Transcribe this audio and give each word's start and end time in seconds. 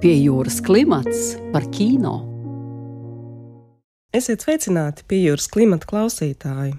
Pie 0.00 0.14
jūras 0.16 0.62
klimats 0.64 1.34
par 1.52 1.66
kino. 1.76 2.14
Esiet 4.16 4.40
sveicināti 4.40 5.04
pie 5.04 5.18
jūras 5.26 5.44
klimata 5.52 5.84
klausītāji. 5.90 6.72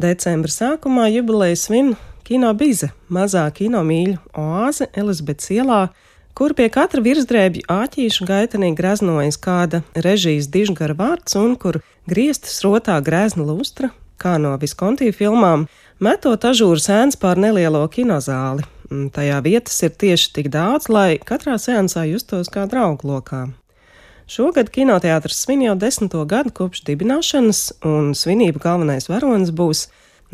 Decembra 0.00 0.48
sākumā 0.48 1.10
jubileju 1.12 1.58
svin 1.60 1.90
kino 2.24 2.54
bize, 2.56 2.88
mazā 3.12 3.42
kino 3.52 3.82
mīļu 3.84 4.16
oāze 4.40 4.88
Elizabetes 4.96 5.52
ielā, 5.52 5.82
kur 6.32 6.56
pie 6.56 6.70
katra 6.72 7.04
virsdrēbju 7.04 7.66
āķīša 7.68 8.30
gaitenī 8.32 8.72
graznojas 8.78 9.36
kāda 9.36 9.82
režijas 9.92 10.48
dižgara 10.48 10.96
vārds 10.96 11.36
un 11.36 11.58
kur 11.60 11.82
griestas 12.08 12.62
rotā 12.64 12.96
grēzna 13.04 13.44
lustra, 13.44 13.92
kā 14.16 14.38
no 14.40 14.56
Viskonti 14.56 15.12
filmām, 15.12 15.68
metot 16.00 16.44
ažūru 16.44 16.80
sēns 16.82 17.18
pār 17.20 17.38
nelielo 17.40 17.84
kinozāli, 17.88 18.64
Mm, 18.94 19.08
tajā 19.10 19.38
vietas 19.42 19.76
ir 19.82 19.94
tieši 19.96 20.32
tik 20.36 20.48
daudz, 20.52 20.90
lai 20.92 21.16
katrā 21.16 21.56
seansā 21.58 22.04
justos 22.06 22.50
kā 22.52 22.66
draugu 22.68 23.08
lokā. 23.08 23.46
Šogad 24.28 24.70
kinoteātris 24.72 25.40
svin 25.44 25.64
jau 25.64 25.74
desmito 25.76 26.22
gadu 26.28 26.52
kopš 26.54 26.84
dibināšanas, 26.86 27.60
un 27.84 28.12
svinību 28.16 28.60
galvenais 28.60 29.08
varonis 29.08 29.52
būs 29.56 29.86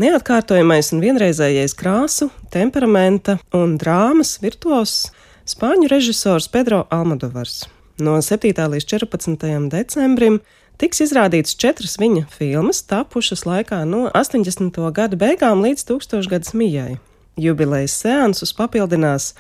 neatkārtojamais 0.03 0.93
un 0.95 1.03
vienreizējais 1.03 1.75
krāsu, 1.79 2.31
temperamenta 2.51 3.39
un 3.55 3.77
drāmas 3.79 4.37
virtuos 4.43 5.11
spāņu 5.49 5.91
režisors 5.91 6.51
Pedro 6.51 6.85
Almodovars. 6.91 7.65
No 8.01 8.19
7. 8.23 8.55
līdz 8.75 8.87
14. 8.93 9.71
decembrim 9.71 10.41
tiks 10.81 11.05
izrādīts 11.05 11.55
četras 11.61 11.99
viņa 12.01 12.25
filmas, 12.33 12.83
tapušas 12.89 13.45
laikā 13.47 13.85
no 13.85 14.09
80. 14.17 14.81
gada 14.97 15.21
beigām 15.21 15.63
līdz 15.65 15.87
1000 15.93 16.29
gadsimta 16.33 16.59
mijai. 16.59 16.99
Jubilejas 17.41 17.95
seansus 18.03 18.53
papildinās 18.57 19.35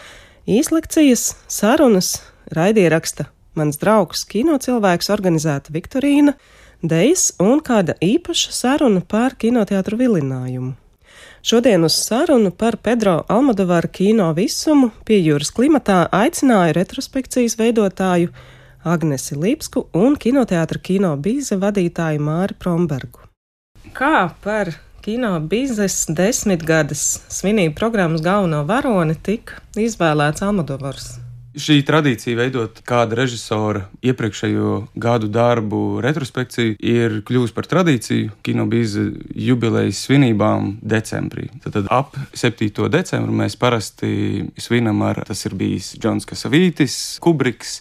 īslekcijas, 0.48 1.34
sarunas, 1.48 2.18
raidieraksta 2.54 3.28
mans 3.58 3.78
draugs, 3.80 4.24
kinocilvēks, 4.30 5.10
organizēta 5.12 5.72
Viktorīna, 5.74 6.36
dejas 6.82 7.30
un 7.42 7.60
kāda 7.64 7.96
īpaša 8.04 8.54
saruna 8.54 9.02
par 9.02 9.36
kinoteātru 9.40 9.98
vilinājumu. 10.00 10.76
Šodien 11.42 11.84
uz 11.84 11.96
sarunu 11.96 12.50
par 12.52 12.76
Pedro 12.76 13.22
Almodovaru 13.32 13.88
kino 13.92 14.28
visumu 14.36 14.90
pie 15.08 15.22
jūras 15.24 15.52
klimatā 15.56 16.02
aicināju 16.12 16.76
retrospekcijas 16.76 17.56
veidotāju 17.56 18.28
Agnesi 18.84 19.36
Līpsku 19.36 19.86
un 19.96 20.16
kinoteātra 20.16 20.80
kino 20.80 21.14
bīze 21.16 21.58
vadītāju 21.60 22.22
Māri 22.24 22.56
Prombergu. 22.58 23.26
Kā 23.96 24.30
par 24.44 24.72
Kino 25.00 25.38
biznesa 25.40 26.12
desmitgades 26.12 27.02
svinību 27.32 27.72
programmas 27.78 28.20
galveno 28.20 28.60
varoni 28.68 29.16
tika 29.16 29.62
izvēlēts 29.80 30.44
Almodovars. 30.44 31.14
Šī 31.50 31.80
tradīcija 31.82 32.38
veidot 32.38 32.76
kāda 32.86 33.16
režisora 33.18 33.88
iepriekšējo 34.06 34.74
gadu 35.02 35.26
darbu 35.34 35.98
retrospekciju 36.04 36.76
ir 36.78 37.16
kļuvusi 37.26 37.54
par 37.56 37.66
tradīciju 37.66 38.36
kinobīza 38.46 39.02
jubilejas 39.34 40.04
svinībām 40.06 40.76
decembrī. 40.78 41.48
Tad, 41.64 41.88
ap 41.90 42.14
7. 42.38 42.70
decembru 42.94 43.34
mēs 43.42 43.58
parasti 43.58 44.46
svinam 44.62 45.02
ar, 45.02 45.24
tas 45.26 45.42
ir 45.48 45.56
bijis 45.58 45.96
Džons 45.98 46.28
Kasavītis, 46.30 46.96
Kubriks, 47.24 47.80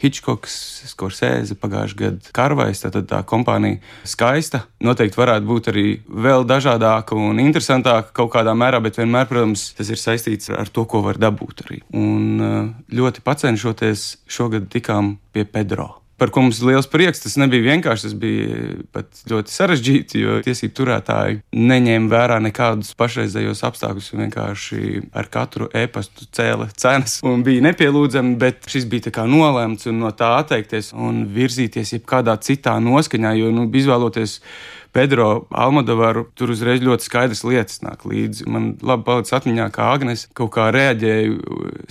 Hitchcocks, 0.00 0.56
Skorsēze, 0.88 1.58
pagājušajā 1.60 2.00
gadā 2.00 2.32
Karvais. 2.32 2.80
Tad 2.80 2.96
tā 3.10 3.20
kompānija 3.28 3.82
skaista. 4.08 4.62
Noteikti 4.80 5.20
varētu 5.20 5.48
būt 5.48 5.68
arī 5.74 5.86
vēl 6.08 6.48
dažādāka 6.48 7.18
un 7.20 7.42
interesantāka 7.42 8.14
kaut 8.16 8.32
kādā 8.32 8.56
mērā, 8.56 8.80
bet 8.80 8.96
vienmēr, 8.96 9.28
protams, 9.28 9.66
tas 9.76 9.92
ir 9.92 10.00
saistīts 10.00 10.48
ar 10.56 10.72
to, 10.72 10.86
ko 10.88 11.04
var 11.04 11.20
dabūt 11.20 11.66
arī. 11.66 11.82
Un 11.92 12.40
ļoti 12.88 13.09
ļoti 13.10 13.26
pacenšoties, 13.26 14.10
šogad 14.30 14.70
tikām 14.70 15.18
pie 15.34 15.44
Pedro. 15.44 15.96
Par 16.20 16.28
ko 16.28 16.42
mums 16.44 16.58
ir 16.60 16.68
liels 16.68 16.84
prieks. 16.84 17.22
Tas 17.24 17.38
nebija 17.40 17.64
vienkārši, 17.64 18.04
tas 18.04 18.14
bija 18.20 18.56
pat 18.92 19.22
ļoti 19.30 19.54
sarežģīti, 19.54 20.20
jo 20.20 20.34
tiesību 20.44 20.74
turētāji 20.76 21.38
neņēma 21.56 22.10
vērā 22.12 22.36
nekādus 22.44 22.92
pašreizējos 23.00 23.64
apstākļus. 23.64 24.10
Vienkārši 24.20 25.00
ar 25.16 25.30
katru 25.32 25.70
e-pastu 25.72 26.28
cēla 26.28 26.68
cenas 26.76 27.22
un 27.24 27.40
bija 27.46 27.64
nepielūdzami, 27.70 28.36
bet 28.36 28.68
šis 28.68 28.84
bija 28.92 29.24
nolēmts 29.24 29.88
un 29.88 30.02
no 30.04 30.12
tā 30.12 30.34
atteikties 30.42 30.92
un 30.92 31.24
virzīties 31.32 31.96
jebkādā 31.96 32.36
citā 32.44 32.76
noskaņā, 32.84 33.32
jo 33.40 33.48
nu, 33.56 33.64
izvēloties 33.80 34.42
Pedro 34.92 35.46
Almodovaru, 35.54 36.24
tur 36.34 36.50
uzreiz 36.50 36.82
ļoti 36.82 37.06
skaidrs 37.06 37.44
lietas 37.46 37.78
nāk 37.84 38.02
līdzi. 38.08 38.46
Man 38.50 38.72
labi 38.82 39.06
palicis 39.06 39.36
atmiņā, 39.38 39.68
kā 39.74 39.86
Agnēs 39.94 40.26
kaut 40.36 40.50
kā 40.56 40.66
reaģēja 40.74 41.36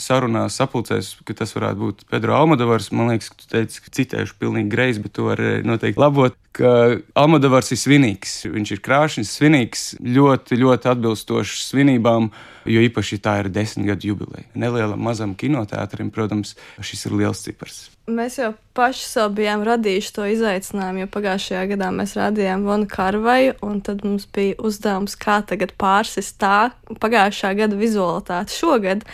sarunās, 0.02 0.58
sapulcēs, 0.60 1.14
ka 1.28 1.38
tas 1.42 1.56
varētu 1.56 1.84
būt 1.86 2.06
Pedro 2.12 2.36
Almodovars. 2.36 2.92
Man 2.92 3.14
liekas, 3.14 3.32
ka 3.32 3.40
tu 3.40 3.50
teici, 3.56 3.84
ka 3.86 3.96
citēšu 3.96 4.36
pilnīgi 4.42 4.74
greizi, 4.74 5.04
bet 5.06 5.16
tu 5.16 5.30
vari 5.30 5.60
noteikti 5.68 6.02
labot, 6.02 6.36
Almodovars 6.60 7.72
ir 7.72 7.80
svinīgs. 7.80 8.36
Viņš 8.52 8.76
ir 8.76 8.84
krāšņs, 8.84 9.34
svinīgs, 9.40 9.84
ļoti, 10.04 10.60
ļoti 10.60 10.92
atbilstošs 10.92 11.70
svinībām, 11.70 12.32
jo 12.66 12.82
īpaši 12.84 13.20
tā 13.24 13.38
ir 13.44 13.50
desmit 13.54 13.88
gadu 13.92 14.12
jubileja. 14.12 14.48
Nelielam 14.54 15.02
mazam 15.04 15.36
kinoteātrim, 15.38 16.12
protams, 16.14 16.56
šis 16.82 17.08
ir 17.08 17.18
liels 17.20 17.44
cipars. 17.46 17.80
Mēs 18.10 18.40
jau 18.40 18.54
paši 18.78 19.04
sev 19.06 19.34
bijām 19.38 19.64
radījuši 19.68 20.14
to 20.16 20.26
izaicinājumu, 20.34 21.04
jo 21.04 21.10
pagājušajā 21.14 21.66
gadā 21.74 21.92
mēs 21.94 22.16
rādījām 22.18 22.66
Vonu 22.66 22.90
Karvaju, 22.90 23.58
un 23.66 23.84
tad 23.86 24.02
mums 24.08 24.26
bija 24.34 24.58
uzdevums, 24.66 25.18
kā 25.20 25.40
tagad 25.46 25.76
pārsist 25.80 26.40
tā 26.42 26.72
pagājušā 26.90 27.54
gada 27.60 27.78
vizualitāti 27.80 28.58
šogad. 28.58 29.06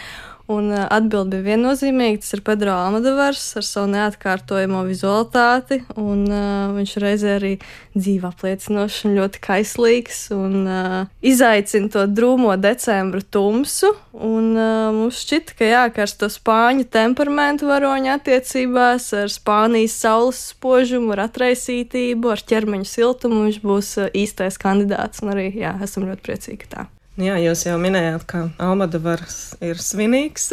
Un 0.51 0.69
uh, 0.69 0.83
atbilde 0.93 1.39
bija 1.41 1.55
viennozīmīga. 1.55 2.19
Tas 2.21 2.35
ir 2.37 2.43
Pedro 2.45 2.75
Almadovars 2.77 3.41
ar 3.57 3.65
savu 3.65 3.89
neatkārtojamo 3.95 4.83
vizualitāti. 4.85 5.79
Un, 5.97 6.21
uh, 6.29 6.75
viņš 6.75 6.93
reizē 7.01 7.31
arī 7.39 7.53
dzīve 7.95 8.29
apliecinošs 8.29 9.07
un 9.07 9.15
ļoti 9.17 9.41
kaislīgs. 9.41 10.19
Un 10.37 10.69
uh, 10.69 10.97
izaicina 11.25 11.89
to 11.95 12.05
drūmo 12.05 12.53
decembra 12.61 13.23
tumsu. 13.25 13.95
Un, 14.13 14.51
uh, 14.53 14.93
mums 14.93 15.23
šķita, 15.25 15.57
ka 15.57 15.69
jā, 15.71 15.83
ka 15.95 16.05
ar 16.05 16.13
to 16.21 16.29
spāņu 16.29 16.85
temperamentu 16.93 17.71
varoņa 17.71 18.19
attiecībās, 18.19 19.09
ar 19.17 19.33
Spānijas 19.33 19.97
saules 19.97 20.43
spožumu, 20.53 21.15
ar 21.15 21.25
atraisītību, 21.25 22.35
ar 22.35 22.45
ķermeņa 22.53 22.91
siltumu 22.93 23.47
viņš 23.47 23.63
būs 23.65 23.95
uh, 24.03 24.13
īstais 24.13 24.61
kandidāts. 24.61 25.25
Un 25.25 25.33
arī 25.33 25.49
jā, 25.57 25.73
esam 25.81 26.05
ļoti 26.05 26.29
priecīgi 26.29 26.69
tā. 26.75 26.85
Jā, 27.15 27.37
jūs 27.39 27.61
jau 27.63 27.77
minējāt, 27.79 28.25
ka 28.27 28.39
Almadovars 28.59 29.53
ir 29.63 29.79
svinīgs. 29.79 30.49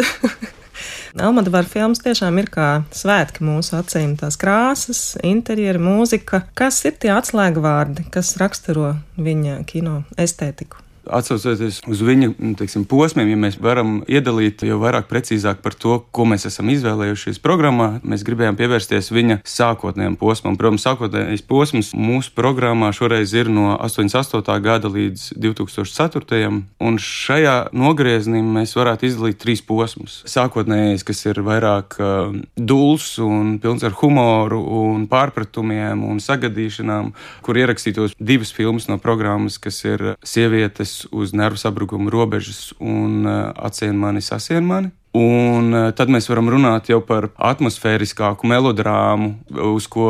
Almadovara 1.27 1.67
filmas 1.67 1.99
tiešām 2.05 2.39
ir 2.39 2.47
kā 2.55 2.69
svētki 2.95 3.43
mūsu 3.43 3.75
acīm. 3.81 4.15
Tās 4.21 4.39
krāsas, 4.39 5.01
interjeri, 5.27 5.83
mūzika. 5.83 6.45
Kas 6.55 6.79
ir 6.87 6.95
tie 7.03 7.11
atslēgvārdi, 7.17 8.07
kas 8.15 8.37
raksturo 8.39 8.93
viņa 9.19 9.59
kino 9.67 10.05
estētiku? 10.15 10.79
Atcaucoties 11.07 11.81
uz 11.91 12.03
viņa 12.05 12.31
teiksim, 12.59 12.85
posmiem, 12.89 13.33
ja 13.33 13.39
mēs 13.41 13.59
varam 13.63 14.01
iedalīt 14.11 14.63
jau 14.67 14.79
vairāk 14.83 15.09
precīzāk 15.11 15.63
par 15.65 15.75
to, 15.75 15.99
ko 16.15 16.27
mēs 16.29 16.47
esam 16.49 16.71
izvēlējušies 16.73 17.41
programmā, 17.43 17.89
mēs 18.07 18.25
gribējām 18.27 18.59
pievērsties 18.59 19.11
viņa 19.15 19.41
sākotnējam 19.49 20.17
posmam. 20.21 20.57
Protams, 20.61 20.85
sākotnējais 20.87 21.45
posms 21.49 21.93
mūsu 21.97 22.33
programmā 22.37 22.93
šoreiz 22.95 23.35
ir 23.35 23.51
no 23.53 23.73
88. 23.79 24.59
gada 24.63 24.91
līdz 24.93 25.33
2004. 25.43 26.53
un 26.83 27.01
šajā 27.03 27.57
nogriezienī 27.75 28.43
mēs 28.47 28.77
varētu 28.79 29.09
izdalīt 29.09 29.41
trīs 29.43 29.65
posmus. 29.67 30.21
Sākotnējais, 30.31 31.05
kas 31.07 31.25
ir 31.27 31.43
vairāk 31.45 31.99
uh, 31.99 32.37
dūls 32.57 33.17
un 33.25 33.57
pilns 33.63 33.85
ar 33.87 33.97
humoru 33.99 34.61
un 34.83 35.09
pārpratumiem 35.11 36.05
un 36.07 36.23
sagadīšanām, 36.23 37.13
kur 37.43 37.59
ierakstītos 37.59 38.17
divas 38.21 38.53
filmas 38.55 38.89
no 38.91 38.99
programmas, 39.03 39.59
kas 39.63 39.83
ir 39.89 40.13
sievietes 40.27 40.92
uz 41.11 41.33
nervu 41.33 41.61
sabrukumu 41.61 42.11
robežas 42.11 42.73
un 42.81 43.27
uh, 43.27 43.53
atsien 43.57 43.97
mani, 43.99 44.23
sasien 44.23 44.67
mani. 44.67 44.91
Un 45.13 45.75
uh, 45.77 45.91
tad 45.93 46.09
mēs 46.09 46.25
varam 46.31 46.49
runāt 46.49 46.89
jau 46.89 47.03
par 47.05 47.29
atmosfēriskāku 47.37 48.49
melodrāmu, 48.49 49.35
uz 49.69 49.85
ko 49.93 50.09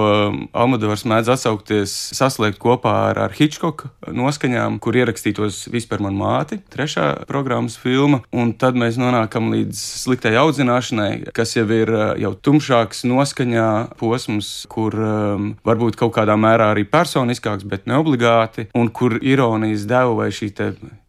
Almadovars 0.55 1.03
mēdz 1.11 1.33
atsaukties, 1.35 1.95
saslēgt 2.15 2.61
kopā 2.63 2.93
ar, 3.09 3.19
ar 3.27 3.35
Hitchcock 3.35 3.89
noskaņām, 4.07 4.79
kur 4.83 4.95
ierakstītos 5.01 5.65
vispār 5.75 6.05
man 6.07 6.15
māti, 6.21 6.61
trešā 6.71 7.27
programmas 7.27 7.75
filma. 7.83 8.23
Un 8.31 8.55
tad 8.55 8.79
mēs 8.79 9.01
nonākam 9.01 9.51
līdz 9.51 9.83
sliktai 10.05 10.37
audzināšanai, 10.39 11.11
kas 11.35 11.57
jau 11.59 11.67
ir 11.75 11.91
uh, 11.91 12.07
jau 12.23 12.37
tumšāks 12.39 13.03
noskaņā 13.11 13.69
posms, 13.99 14.55
kur 14.71 14.95
um, 14.95 15.53
varbūt 15.67 15.99
kaut 15.99 16.15
kādā 16.15 16.39
mērā 16.39 16.71
arī 16.77 16.87
personiskāks, 16.87 17.67
bet 17.67 17.91
ne 17.91 17.99
obligāti, 17.99 18.71
un 18.79 18.95
kur 18.95 19.19
ironijas 19.19 19.89
deva 19.91 20.15
vai 20.23 20.31
šī 20.31 20.55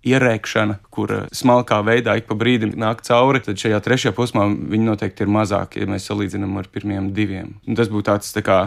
ierēkšana, 0.07 0.79
kur 0.93 1.13
smalkā 1.35 1.79
veidā 1.87 2.17
ik 2.19 2.27
pa 2.27 2.37
brīdim 2.39 2.75
nāk 2.79 3.03
cauri, 3.07 3.41
tad 3.43 3.59
šajā 3.59 3.79
trešajā 3.83 4.15
posmā 4.17 4.45
viņi 4.51 4.89
noteikti 4.89 5.25
ir 5.25 5.31
mazāki, 5.31 5.83
ja 5.83 5.89
mēs 5.89 6.09
salīdzinām 6.09 6.59
ar 6.59 6.69
pirmiem 6.73 7.13
diviem. 7.15 7.55
Un 7.67 7.79
tas 7.79 7.91
būtu 7.91 8.09
tāds 8.11 8.35
tā 8.35 8.43
kā 8.45 8.59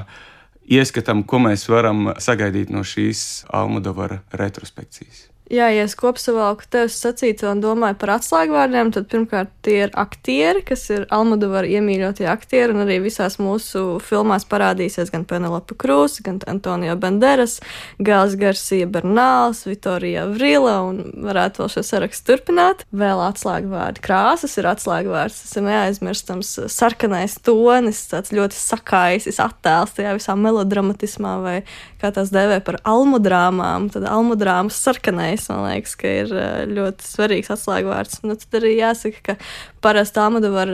ieskatam, 0.67 1.25
ko 1.29 1.43
mēs 1.45 1.69
varam 1.71 2.13
sagaidīt 2.23 2.73
no 2.73 2.85
šīs 2.87 3.47
Almudovara 3.53 4.23
retrospekcijas. 4.33 5.27
Jā, 5.47 5.69
ja 5.71 5.85
es 5.87 5.93
kopsavilku 5.95 6.67
tevis 6.75 6.97
sacīto 6.99 7.47
un 7.53 7.61
domāju 7.63 7.95
par 8.01 8.17
atslēgvārdiem, 8.17 8.89
tad 8.91 9.05
pirmkārt 9.13 9.53
tie 9.63 9.77
ir 9.85 9.93
aktieri, 9.95 10.65
kas 10.67 10.81
ir 10.91 11.05
Almadovar 11.15 11.69
iemīļotie 11.71 12.27
aktieri, 12.27 12.75
un 12.75 12.83
arī 12.83 12.97
visās 13.05 13.39
mūsu 13.39 14.01
filmās 14.03 14.43
parādīsies 14.51 15.13
gan 15.15 15.23
Penelope 15.29 15.77
Krūs, 15.79 16.19
gan 16.27 16.41
Antonio 16.51 16.97
Banderas, 16.99 17.61
Gāls 18.03 18.35
Garcia 18.41 18.89
Bernāls, 18.91 19.61
Vitorija 19.69 20.25
Vrila, 20.33 20.81
un 20.89 21.15
varētu 21.29 21.63
vēl 21.63 21.71
šo 21.77 21.85
sarakstu 21.93 22.33
turpināt. 22.33 22.83
Vēl 22.91 23.23
atslēgvārdi 23.29 24.03
krāsas 24.03 24.59
ir 24.59 24.67
atslēgvārds, 24.73 25.39
tas 25.45 25.61
ir 25.61 25.67
neaizmirstams 25.69 26.53
sarkanais 26.75 27.39
tonis, 27.47 28.03
tāds 28.11 28.35
ļoti 28.35 28.59
sakaisis 28.59 29.39
attēls 29.47 29.95
tajā 29.95 30.19
visā 30.19 30.35
melodramatismā, 30.35 31.39
vai 31.47 31.57
kā 32.03 32.11
tās 32.11 32.35
dēvē 32.35 32.59
par 32.67 32.83
almudrāmām, 32.83 33.93
tad 33.95 34.11
almudrāmas 34.11 34.83
sarkanais 34.83 35.36
pirmais, 35.37 35.49
man 35.51 35.67
liekas, 35.71 35.95
ka 36.01 36.13
ir 36.23 36.33
ļoti 36.73 37.07
svarīgs 37.07 37.53
atslēgvārds. 37.53 38.23
Nu, 38.25 38.37
tad 38.37 38.61
arī 38.61 38.77
jāsaka, 38.79 39.23
ka 39.23 39.37
parasti 39.85 40.21
Almadovar 40.21 40.73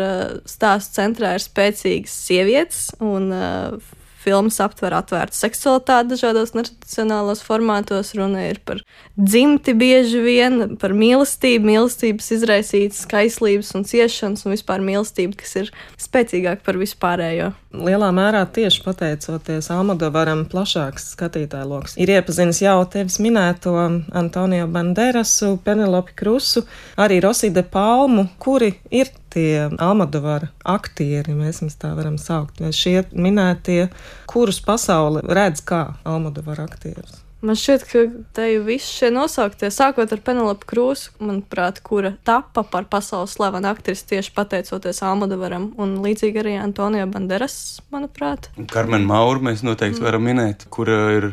stāstu 0.49 1.01
centrā 1.01 1.35
ir 1.37 1.43
spēcīgas 1.43 2.15
sievietes 2.29 2.91
un 3.01 3.33
filmas 4.23 4.59
aptver 4.63 4.95
atvērtu 4.97 5.37
seksualitāti 5.37 6.13
dažādos 6.15 6.55
netradicionālos 6.57 7.43
formātos. 7.45 8.13
Runa 8.19 8.47
ir 8.49 8.61
par 8.65 8.83
dzimti 9.17 9.75
bieži 9.79 10.23
vien, 10.25 10.77
par 10.81 10.95
mīlestību, 10.97 11.69
mīlestības 11.69 12.31
izraisītas 12.39 13.03
skaislības 13.07 13.73
un 13.79 13.87
ciešanas, 13.89 14.47
un 14.47 14.57
vispār 14.57 14.85
mīlestību, 14.85 15.39
kas 15.41 15.57
ir 15.63 15.73
spēcīgāka 16.01 16.65
par 16.67 16.79
vispārējo. 16.81 17.53
Lielā 17.73 18.11
mērā 18.13 18.43
tieši 18.53 18.83
pateicoties 18.85 19.71
Almodovaram 19.73 20.45
plašāks 20.51 21.13
skatītāju 21.15 21.71
lokus. 21.71 21.97
Ir 21.97 22.13
iepazinis 22.13 22.61
jau 22.65 22.77
tevis 22.93 23.17
minēto 23.23 23.73
Antonio 24.13 24.69
Banderasu, 24.69 25.57
Penelopi 25.65 26.17
Krusu, 26.19 26.67
arī 27.01 27.23
Roside 27.25 27.65
Palmu, 27.65 28.29
kuri 28.43 28.75
ir 28.93 29.09
tie 29.33 29.69
Almadovara 29.81 30.53
aktieri, 30.69 31.35
mēs 31.37 31.63
viņus 31.63 31.81
tā 31.81 31.93
varam 31.99 32.21
saukt, 32.21 32.61
vai 32.63 32.73
šie 32.77 33.03
minētie, 33.13 33.87
kurus 34.31 34.63
pasaule 34.65 35.25
redz 35.27 35.65
kā 35.67 35.87
Almadovara 36.09 36.69
aktierus. 36.69 37.23
Man 37.43 37.57
šķiet, 37.59 37.85
ka 37.91 38.03
te 38.39 38.45
jau 38.53 38.61
viss 38.69 38.87
šie 38.95 39.09
nosauktie, 39.11 39.67
sākot 39.75 40.13
ar 40.15 40.21
Penelopu 40.23 40.69
Krūsu, 40.71 41.11
manuprāt, 41.19 41.81
kura 41.83 42.13
tapa 42.23 42.63
par 42.63 42.87
pasaules 42.87 43.35
slavenu 43.35 43.67
aktrisi 43.67 44.07
tieši 44.13 44.31
pateicoties 44.37 45.03
Almodovaram, 45.03 45.73
un 45.83 45.97
līdzīgi 46.05 46.39
arī 46.39 46.53
Antonija 46.63 47.09
Banderas, 47.11 47.57
manuprāt. 47.91 48.47
Karmen 48.71 49.03
Mauru 49.11 49.43
mēs 49.49 49.65
noteikti 49.67 49.99
mm. 49.99 50.07
varam 50.07 50.29
minēt, 50.29 50.69
kura 50.71 51.01
ir 51.17 51.29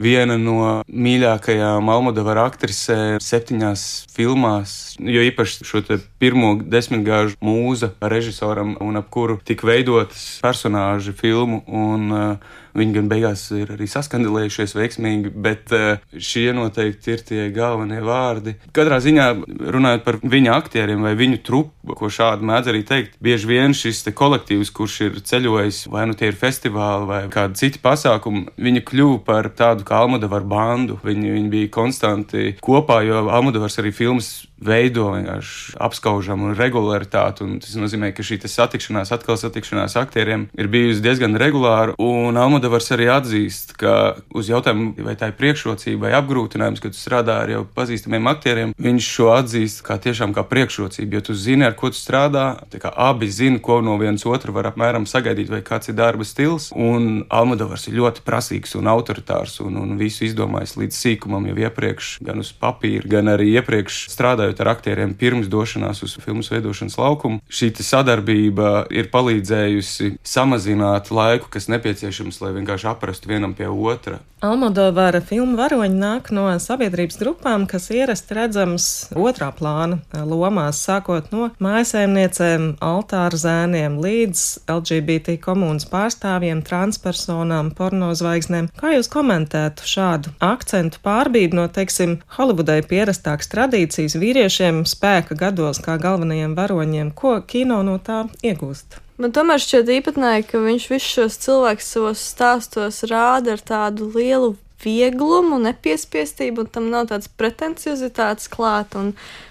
viena 0.00 0.36
no 0.40 0.82
mīļākajām 0.88 1.90
Almodovara 1.90 2.46
aktrisēm 2.50 3.20
septiņās 3.22 3.84
filmās, 4.14 4.96
jo 4.98 5.24
īpaši 5.28 5.68
šo 5.68 5.82
pirmo 6.22 6.54
desmitgāžu 6.60 7.38
mūza 7.44 7.92
režisoram 8.02 8.76
un 8.82 9.00
ap 9.00 9.10
kuru 9.14 9.38
tika 9.44 9.68
veidotas 9.68 10.26
personāžu 10.44 11.14
filmu. 11.18 11.62
Un, 11.66 12.10
uh, 12.12 12.60
Viņi 12.74 12.96
gan 12.96 13.08
beigās 13.10 13.46
ir 13.54 13.70
arī 13.76 13.86
saskandalējušies 13.90 14.74
veiksmīgi, 14.74 15.30
bet 15.44 15.70
uh, 15.74 16.00
šie 16.18 16.48
noteikti 16.56 17.14
ir 17.14 17.22
tie 17.26 17.44
galvenie 17.54 18.00
vārdi. 18.04 18.56
Katrā 18.74 18.98
ziņā 19.04 19.28
runājot 19.74 20.04
par 20.06 20.18
viņa 20.22 20.56
aktieriem 20.58 21.04
vai 21.06 21.14
viņu 21.18 21.40
trupu, 21.46 21.94
ko 21.94 22.10
šādi 22.10 22.46
mēdz 22.48 22.72
arī 22.72 22.82
teikt, 22.88 23.18
bieži 23.22 23.50
vien 23.50 23.76
šis 23.76 24.02
kolektīvs, 24.14 24.72
kurš 24.74 24.96
ir 25.06 25.20
ceļojis, 25.26 25.84
vai 25.92 26.06
nu 26.10 26.18
tie 26.18 26.32
ir 26.32 26.38
festivāli 26.38 27.08
vai 27.10 27.20
kādi 27.32 27.60
citi 27.62 27.82
pasākumi, 27.84 28.48
viņi 28.58 28.84
kļuva 28.90 29.20
par 29.26 29.50
tādu 29.54 29.86
kā 29.86 30.02
Almodovaru 30.04 30.50
bandu. 30.50 30.98
Viņi, 31.04 31.30
viņi 31.36 31.52
bija 31.52 31.70
konstanti 31.74 32.54
kopā, 32.64 33.02
jo 33.06 33.26
Almodovars 33.30 33.78
arī 33.82 33.94
filmas 33.94 34.34
veido 34.64 35.10
vienkārši 35.14 35.76
apskaužamu 35.84 36.54
regularitāti. 36.58 37.46
Tas 37.62 37.76
nozīmē, 37.78 38.12
ka 38.14 38.24
šī 38.26 38.40
satikšanās, 38.44 39.12
atkal 39.14 39.38
satikšanās 39.40 39.96
aktieriem 40.00 40.48
ir 40.58 40.70
bijusi 40.72 41.02
diezgan 41.04 41.36
regulāra. 41.40 41.94
Un 42.02 42.36
Almodovars 42.40 42.90
arī 42.94 43.08
atzīst, 43.12 43.76
ka 43.80 44.16
uz 44.34 44.50
jautājumu, 44.50 44.94
vai 45.06 45.16
tā 45.20 45.30
ir 45.30 45.38
priekšrocība 45.38 46.08
vai 46.08 46.14
apgrūtinājums, 46.18 46.82
ka 46.82 46.92
tu 46.92 46.98
strādā 46.98 47.40
ar 47.44 47.52
jau 47.52 47.62
pazīstamiem 47.76 48.28
aktieriem, 48.32 48.74
viņš 48.80 49.10
šo 49.16 49.30
atzīst 49.36 49.84
kā 49.86 49.98
tiešām 50.02 50.34
kā 50.36 50.44
priekšrocību. 50.48 51.18
Jo 51.18 51.24
tu 51.28 51.38
zini, 51.38 51.66
ar 51.68 51.76
ko 51.78 51.92
tu 51.92 52.00
strādā, 52.00 52.46
abi 52.94 53.30
zina, 53.30 53.60
ko 53.64 53.80
no 53.84 53.96
viens 54.00 54.24
otru 54.28 54.54
var 54.56 54.70
apmēram 54.72 55.08
sagaidīt, 55.08 55.50
vai 55.52 55.62
kāds 55.66 55.90
ir 55.90 55.98
darba 55.98 56.26
stils. 56.28 56.70
Un 56.74 57.24
Almodovars 57.32 57.88
ir 57.88 57.98
ļoti 58.00 58.24
prasīgs 58.26 58.76
un 58.78 58.90
autoritārs 58.90 59.60
un, 59.64 59.78
un 59.80 59.96
visu 60.00 60.26
izdomājis 60.28 60.76
līdz 60.80 61.00
sīkumam 61.00 61.48
jau 61.50 61.56
iepriekš, 61.66 62.18
gan 62.24 62.42
uz 62.42 62.52
papīra, 62.52 63.06
gan 63.16 63.32
arī 63.34 63.50
iepriekš 63.58 64.04
strādājot 64.12 64.53
strādājot 64.54 64.60
ar 64.60 64.72
aktieriem 64.74 65.14
pirms 65.14 65.48
došanās 65.48 66.02
uz 66.02 66.16
filmu 66.22 66.42
veidošanas 66.42 66.96
laukumu. 66.98 67.40
Šī 67.48 67.72
sadarbība 67.74 68.86
ir 68.90 69.10
palīdzējusi 69.10 70.18
samazināt 70.22 71.10
laiku, 71.10 71.48
kas 71.50 71.68
nepieciešams, 71.68 72.40
lai 72.40 72.54
vienkārši 72.54 72.88
aprastu 72.88 73.28
vienam 73.28 73.54
pie 73.54 73.68
otra. 73.68 74.20
Almodovara 74.44 75.22
filmu 75.24 75.56
varoņi 75.56 75.96
nāk 75.96 76.28
no 76.34 76.50
sabiedrības 76.60 77.16
grupām, 77.16 77.64
kas 77.64 77.88
ierasti 77.88 78.34
redzams 78.36 78.86
otrā 79.16 79.48
plāna 79.56 80.02
lomās, 80.12 80.82
sākot 80.84 81.30
no 81.32 81.48
mājasēmniecēm, 81.64 82.74
altāra 82.84 83.38
zēniem 83.40 83.96
līdz 84.04 84.42
LGBT 84.68 85.38
komunas 85.40 85.88
pārstāvjiem, 85.88 86.60
transpersonām, 86.66 87.70
pornozvaigznēm. 87.78 88.68
Kā 88.76 88.92
jūs 88.98 89.08
komentētu 89.08 89.88
šādu 89.88 90.34
akcentu 90.44 91.00
pārbīdi 91.04 91.56
no, 91.56 91.64
teiksim, 91.72 92.18
Holivudai 92.36 92.82
pierastākas 92.84 93.48
tradīcijas 93.48 94.18
vīriešiem? 94.34 94.82
spēka 94.82 95.36
gados 95.38 95.78
kā 95.78 95.94
galvenajiem 96.00 96.56
varoņiem, 96.58 97.12
ko 97.14 97.36
kino 97.46 97.82
no 97.86 97.98
tā 98.02 98.24
iegūst? 98.42 98.98
Man 99.22 99.30
tomēr 99.30 99.62
šķiet 99.62 99.92
īpatnēji, 99.94 100.46
ka 100.50 100.58
viņš 100.58 100.86
visus 100.90 101.12
šos 101.14 101.36
cilvēkus 101.44 101.90
savos 101.94 102.22
stāstos 102.32 103.04
rāda 103.06 103.54
ar 103.54 103.62
tādu 103.62 104.10
lielu 104.10 104.56
vieglumu, 104.84 105.58
nepiespiestību, 105.64 106.64
un 106.64 106.70
tam 106.70 106.88
nav 106.92 107.08
tādas 107.10 107.30
pretenciozitātes 107.32 108.50
klāt. 108.52 108.94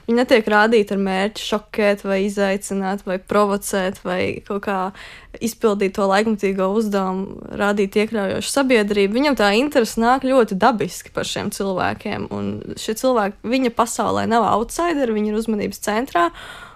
Viņi 0.08 0.18
netiek 0.18 0.48
rādīti 0.50 0.96
ar 0.96 1.02
mērķi 1.04 1.48
šokēt, 1.50 2.04
vai 2.08 2.22
izaicināt, 2.28 3.06
vai 3.08 3.18
provocēt, 3.20 4.02
vai 4.06 4.20
kaut 4.46 4.66
kā 4.68 4.80
izpildīt 5.44 5.96
to 5.98 6.08
laikmatīgo 6.10 6.70
uzdevumu, 6.78 7.56
rādīt 7.60 7.98
iekļaujošu 8.02 8.54
sabiedrību. 8.54 9.18
Viņam 9.18 9.40
tā 9.40 9.54
interese 9.60 10.02
nāk 10.04 10.28
ļoti 10.28 10.60
dabiski 10.60 11.14
par 11.16 11.30
šiem 11.30 11.54
cilvēkiem, 11.56 12.30
un 12.34 12.76
šie 12.80 12.98
cilvēki 13.02 13.56
viņa 13.56 13.74
pasaulē 13.78 14.28
nav 14.30 14.48
outsideri, 14.54 15.16
viņi 15.18 15.34
ir 15.34 15.42
uzmanības 15.42 15.84
centrā. 15.84 16.30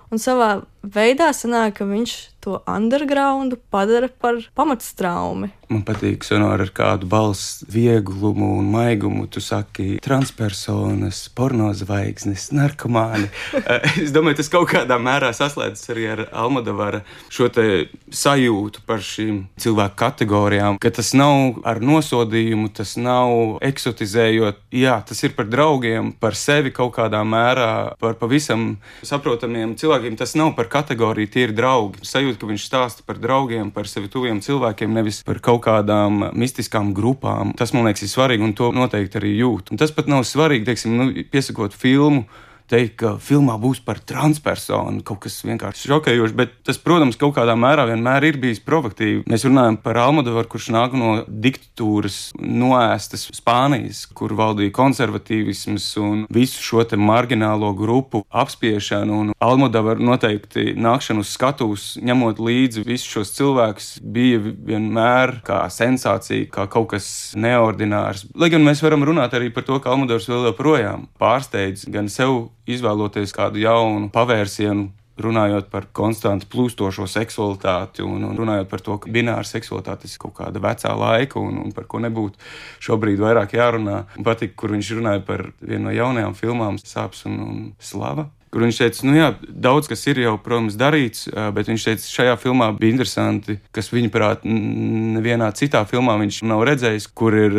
Un 0.07 0.21
savā 0.23 0.61
veidā 0.83 1.31
sanāk, 1.35 1.79
ka 1.79 1.87
viņš 1.89 2.17
to 2.47 2.61
undergroundu 2.67 3.57
padara 3.69 4.07
par 4.07 4.37
pamatstraumi. 4.55 5.49
Man 5.67 5.81
patīk, 5.83 6.23
sonora 6.23 6.63
ar 6.63 6.69
kādu 6.71 7.09
balss 7.11 7.65
vieglumu 7.67 8.53
un 8.61 8.69
maigumu. 8.71 9.25
Tu 9.27 9.41
saki, 9.43 9.87
transpersonas, 10.03 11.25
pornozvaigznes, 11.35 12.51
narkomāni. 12.55 13.27
Eh, 13.67 13.83
es 14.03 14.13
domāju, 14.15 14.37
tas 14.39 14.49
kaut 14.51 14.69
kādā 14.69 14.95
mērā 15.01 15.33
saslēdzas 15.35 15.89
arī 15.91 16.03
ar 16.13 16.19
Almadavara 16.31 17.01
šo 17.33 17.49
sajūtu 17.51 18.83
par 18.87 19.01
šīm 19.03 19.41
cilvēku 19.59 19.97
kategorijām, 19.99 20.77
ka 20.79 20.91
tas 20.93 21.09
nav 21.17 21.57
ar 21.67 21.81
nosodījumu, 21.83 22.69
tas 22.77 22.93
nav 23.01 23.57
eksotizējot. 23.65 24.61
Jā, 24.77 24.99
tas 25.09 25.23
ir 25.25 25.33
par 25.35 25.49
draugiem, 25.51 26.13
par 26.21 26.37
sevi 26.37 26.71
kaut 26.75 26.93
kādā 26.95 27.23
mērā, 27.27 27.97
par 27.99 28.15
pavisam 28.21 28.77
saprotamiem 29.01 29.75
cilvēkiem. 29.79 30.15
Tas 30.21 30.37
nav 30.39 30.53
par 30.55 30.66
kategoriju, 30.71 31.31
tie 31.33 31.45
ir 31.47 31.53
draugi. 31.57 32.03
Sajūta, 32.07 32.39
ka 32.41 32.49
viņš 32.51 32.65
stāsta 32.69 33.05
par 33.07 33.19
draugiem, 33.21 33.71
par 33.75 33.89
sevi 33.89 34.11
tuviem 34.11 34.41
cilvēkiem, 34.43 34.93
nevis 34.93 35.21
par 35.27 35.41
kaut 35.43 35.63
kādām 35.67 36.29
mistiskām 36.37 36.93
grupām. 36.97 37.55
Tas 37.57 37.73
man 37.75 37.87
liekas, 37.89 38.05
ir 38.05 38.13
svarīgi, 38.13 38.45
un 38.45 38.55
to 38.57 38.71
noteikti 38.75 39.21
arī 39.21 39.35
jūt. 39.39 39.71
Un 39.73 39.81
tas 39.81 39.93
pat 39.95 40.11
nav 40.11 40.25
svarīgi, 40.27 40.67
teiksim, 40.67 40.97
nu, 40.99 41.09
piesakot 41.31 41.75
filmu 41.75 42.25
teikt, 42.71 42.95
ka 43.01 43.13
filmā 43.21 43.57
būs 43.61 43.81
par 43.85 43.99
transpersonu, 44.03 45.03
kaut 45.07 45.21
kas 45.25 45.39
vienkārši 45.47 45.89
šokējošs, 45.91 46.35
bet 46.37 46.53
tas, 46.67 46.79
protams, 46.81 47.17
kaut 47.19 47.35
kādā 47.37 47.55
mērā 47.59 47.87
vienmēr 47.89 48.27
ir 48.29 48.39
bijis 48.41 48.61
provokatīvi. 48.65 49.23
Mēs 49.29 49.45
runājam 49.47 49.79
par 49.83 49.99
Almodovaru, 50.01 50.49
kurš 50.51 50.69
nāk 50.75 50.95
no 50.97 51.13
diktatūras, 51.27 52.19
noēstas 52.37 53.27
Spānijas, 53.37 54.03
kur 54.17 54.35
valdīja 54.37 54.75
konservatīvisms 54.75 55.87
un 56.03 56.25
visu 56.33 56.63
šo 56.63 56.83
te 56.87 56.99
marginālo 56.99 57.71
grupu 57.77 58.23
apspiešanu. 58.27 59.21
Un 59.21 59.33
Almodovaru 59.43 60.03
noteikti 60.11 60.75
nākšanu 60.77 61.23
uz 61.25 61.31
skatuves, 61.33 61.87
ņemot 62.03 62.41
līdzi 62.43 62.85
visus 62.87 63.09
šos 63.17 63.33
cilvēkus, 63.37 63.89
bija 64.03 64.41
vienmēr 64.41 65.37
kā 65.47 65.63
sensācija, 65.73 66.49
kā 66.53 66.67
kaut 66.71 66.91
kas 66.95 67.07
neordinārs. 67.39 68.27
Lai 68.37 68.51
gan 68.53 68.65
mēs 68.65 68.83
varam 68.85 69.05
runāt 69.07 69.35
arī 69.37 69.49
par 69.53 69.65
to, 69.67 69.79
ka 69.81 69.93
Almodovs 69.93 70.29
vēl 70.29 70.49
joprojām 70.51 71.07
pārsteidz 71.21 71.87
gan 71.91 72.11
sev 72.11 72.47
izvēloties 72.67 73.33
kādu 73.35 73.61
jaunu 73.63 74.11
pavērsienu 74.13 74.89
runājot 75.17 75.69
par 75.73 75.87
konstantu 75.97 76.45
plūstošo 76.51 77.07
seksualitāti 77.09 78.05
un, 78.05 78.21
un 78.27 78.37
runājot 78.37 78.69
par 78.69 78.83
to, 78.85 78.97
ka 79.01 79.11
bināra 79.11 79.45
seksualitāte 79.47 80.05
ir 80.05 80.17
kaut 80.21 80.35
kāda 80.37 80.61
vecā 80.61 80.93
laika 80.93 81.41
un, 81.41 81.57
un 81.63 81.73
par 81.73 81.87
ko 81.89 82.01
nebūtu 82.03 82.37
šobrīd 82.85 83.21
vairāk 83.23 83.57
jārunā. 83.57 84.03
Man 84.13 84.27
patīk, 84.27 84.53
kur 84.59 84.75
viņš 84.75 84.93
runāja 84.99 85.25
par 85.25 85.47
vienu 85.61 85.87
no 85.87 85.95
jaunajām 85.95 86.37
filmām, 86.37 86.77
Sāpes 86.77 87.25
un, 87.29 87.39
un 87.41 87.63
Slava 87.81 88.29
kur 88.53 88.63
viņš 88.63 88.79
teica, 88.79 89.05
nu 89.07 89.15
jā, 89.17 89.27
daudz 89.47 89.89
kas 89.91 90.05
ir 90.07 90.21
jau, 90.23 90.35
protams, 90.41 90.77
darīts, 90.79 91.27
bet 91.55 91.69
viņš 91.69 91.87
teica, 91.89 92.07
šajā 92.07 92.35
filmā 92.41 92.69
bija 92.77 92.95
interesanti, 92.95 93.57
kas 93.75 93.91
viņaprāt, 93.91 94.45
nevienā 94.47 95.49
citā 95.57 95.83
filmā 95.89 96.15
viņš 96.21 96.41
nav 96.47 96.63
redzējis, 96.69 97.09
kur 97.17 97.35
ir 97.37 97.57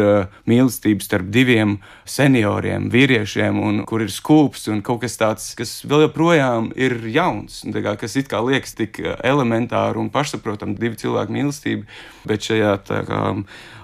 mīlestība 0.48 1.04
starp 1.04 1.30
diviem 1.34 1.78
senioriem, 2.08 2.88
vīriešiem, 2.92 3.60
un 3.60 3.82
kur 3.88 4.04
ir 4.06 4.12
skūps 4.12 4.68
un 4.72 4.82
kaut 4.86 5.02
kas 5.04 5.18
tāds, 5.20 5.50
kas 5.58 5.78
vēl 5.88 6.06
joprojām 6.06 6.72
ir 6.78 6.96
jauns, 7.12 7.62
kā, 7.68 7.96
kas 8.00 8.16
it 8.20 8.30
kā 8.32 8.40
liekas 8.44 8.76
tik 8.78 9.02
elementāri 9.18 10.00
un 10.00 10.12
pašsaprotami 10.14 10.78
divu 10.78 10.98
cilvēku 11.00 11.36
mīlestība, 11.36 11.88
bet 12.28 12.48
šajā 12.48 12.76
tā 12.88 13.02
kā 13.08 13.22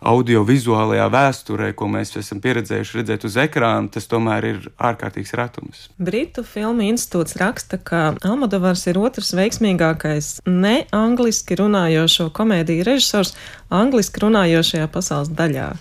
audiovizuālajā 0.05 1.07
vēsturē, 1.13 1.71
ko 1.77 1.89
mēs 1.89 2.13
esam 2.21 2.41
pieredzējuši 2.45 2.99
redzēt 2.99 3.25
uz 3.29 3.39
ekrāna, 3.41 3.89
tas 3.93 4.09
tomēr 4.11 4.49
ir 4.51 4.67
ārkārtīgs 4.77 5.33
retums. 5.39 5.87
Britu 5.97 6.45
filmu 6.47 6.85
institūts 7.05 7.37
raksta, 7.37 7.77
ka 7.77 8.15
Almodovars 8.25 8.87
ir 8.89 8.99
otrs 8.99 9.35
veiksmīgākais 9.37 10.41
ne 10.49 10.87
angliski 10.93 11.57
runājošo 11.61 12.31
komēdiju 12.33 12.85
režisors 12.89 13.35
angliski 13.71 14.25
runājošajā 14.25 14.89
pasaules 14.89 15.29
daļā. 15.29 15.75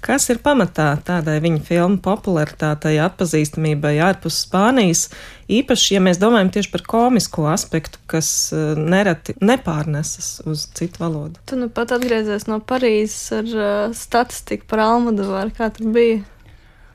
Kas 0.00 0.30
ir 0.32 0.38
pamatā 0.40 0.94
tādai 1.04 1.42
viņa 1.44 1.60
filmu 1.60 1.98
popularitātei, 2.00 2.94
atpazīstamībai 3.04 3.98
ārpus 4.00 4.38
Spānijas, 4.46 5.10
īpaši, 5.52 5.98
ja 5.98 6.00
mēs 6.00 6.16
domājam 6.20 6.48
tieši 6.54 6.70
par 6.72 6.84
komisko 6.88 7.44
aspektu, 7.52 8.00
kas 8.08 8.30
uh, 8.56 8.72
nereti 8.80 9.36
nepārnesas 9.44 10.38
uz 10.48 10.64
citu 10.76 11.04
valodu? 11.04 11.36
Tu 11.44 11.60
nu 11.60 11.68
pat 11.68 11.92
atgriezies 11.92 12.48
no 12.48 12.62
Parīzes 12.64 13.26
ar 13.42 13.52
uh, 13.52 13.96
statistiku 13.96 14.70
par 14.72 14.86
Almadovaru, 14.86 15.52
kā 15.58 15.68
tur 15.76 15.92
bija? 15.92 16.22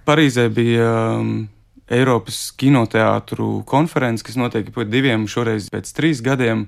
Parīzē 0.09 0.49
bija 0.53 0.89
um, 1.19 1.45
Eiropas 1.91 2.49
kinoteātru 2.57 3.63
konferences, 3.69 4.25
kas 4.25 4.37
notiek 4.39 4.71
pēc 4.73 4.89
diviem, 4.89 5.27
šoreiz 5.29 5.69
pēc 5.73 5.91
trīs 5.93 6.23
gadiem 6.25 6.65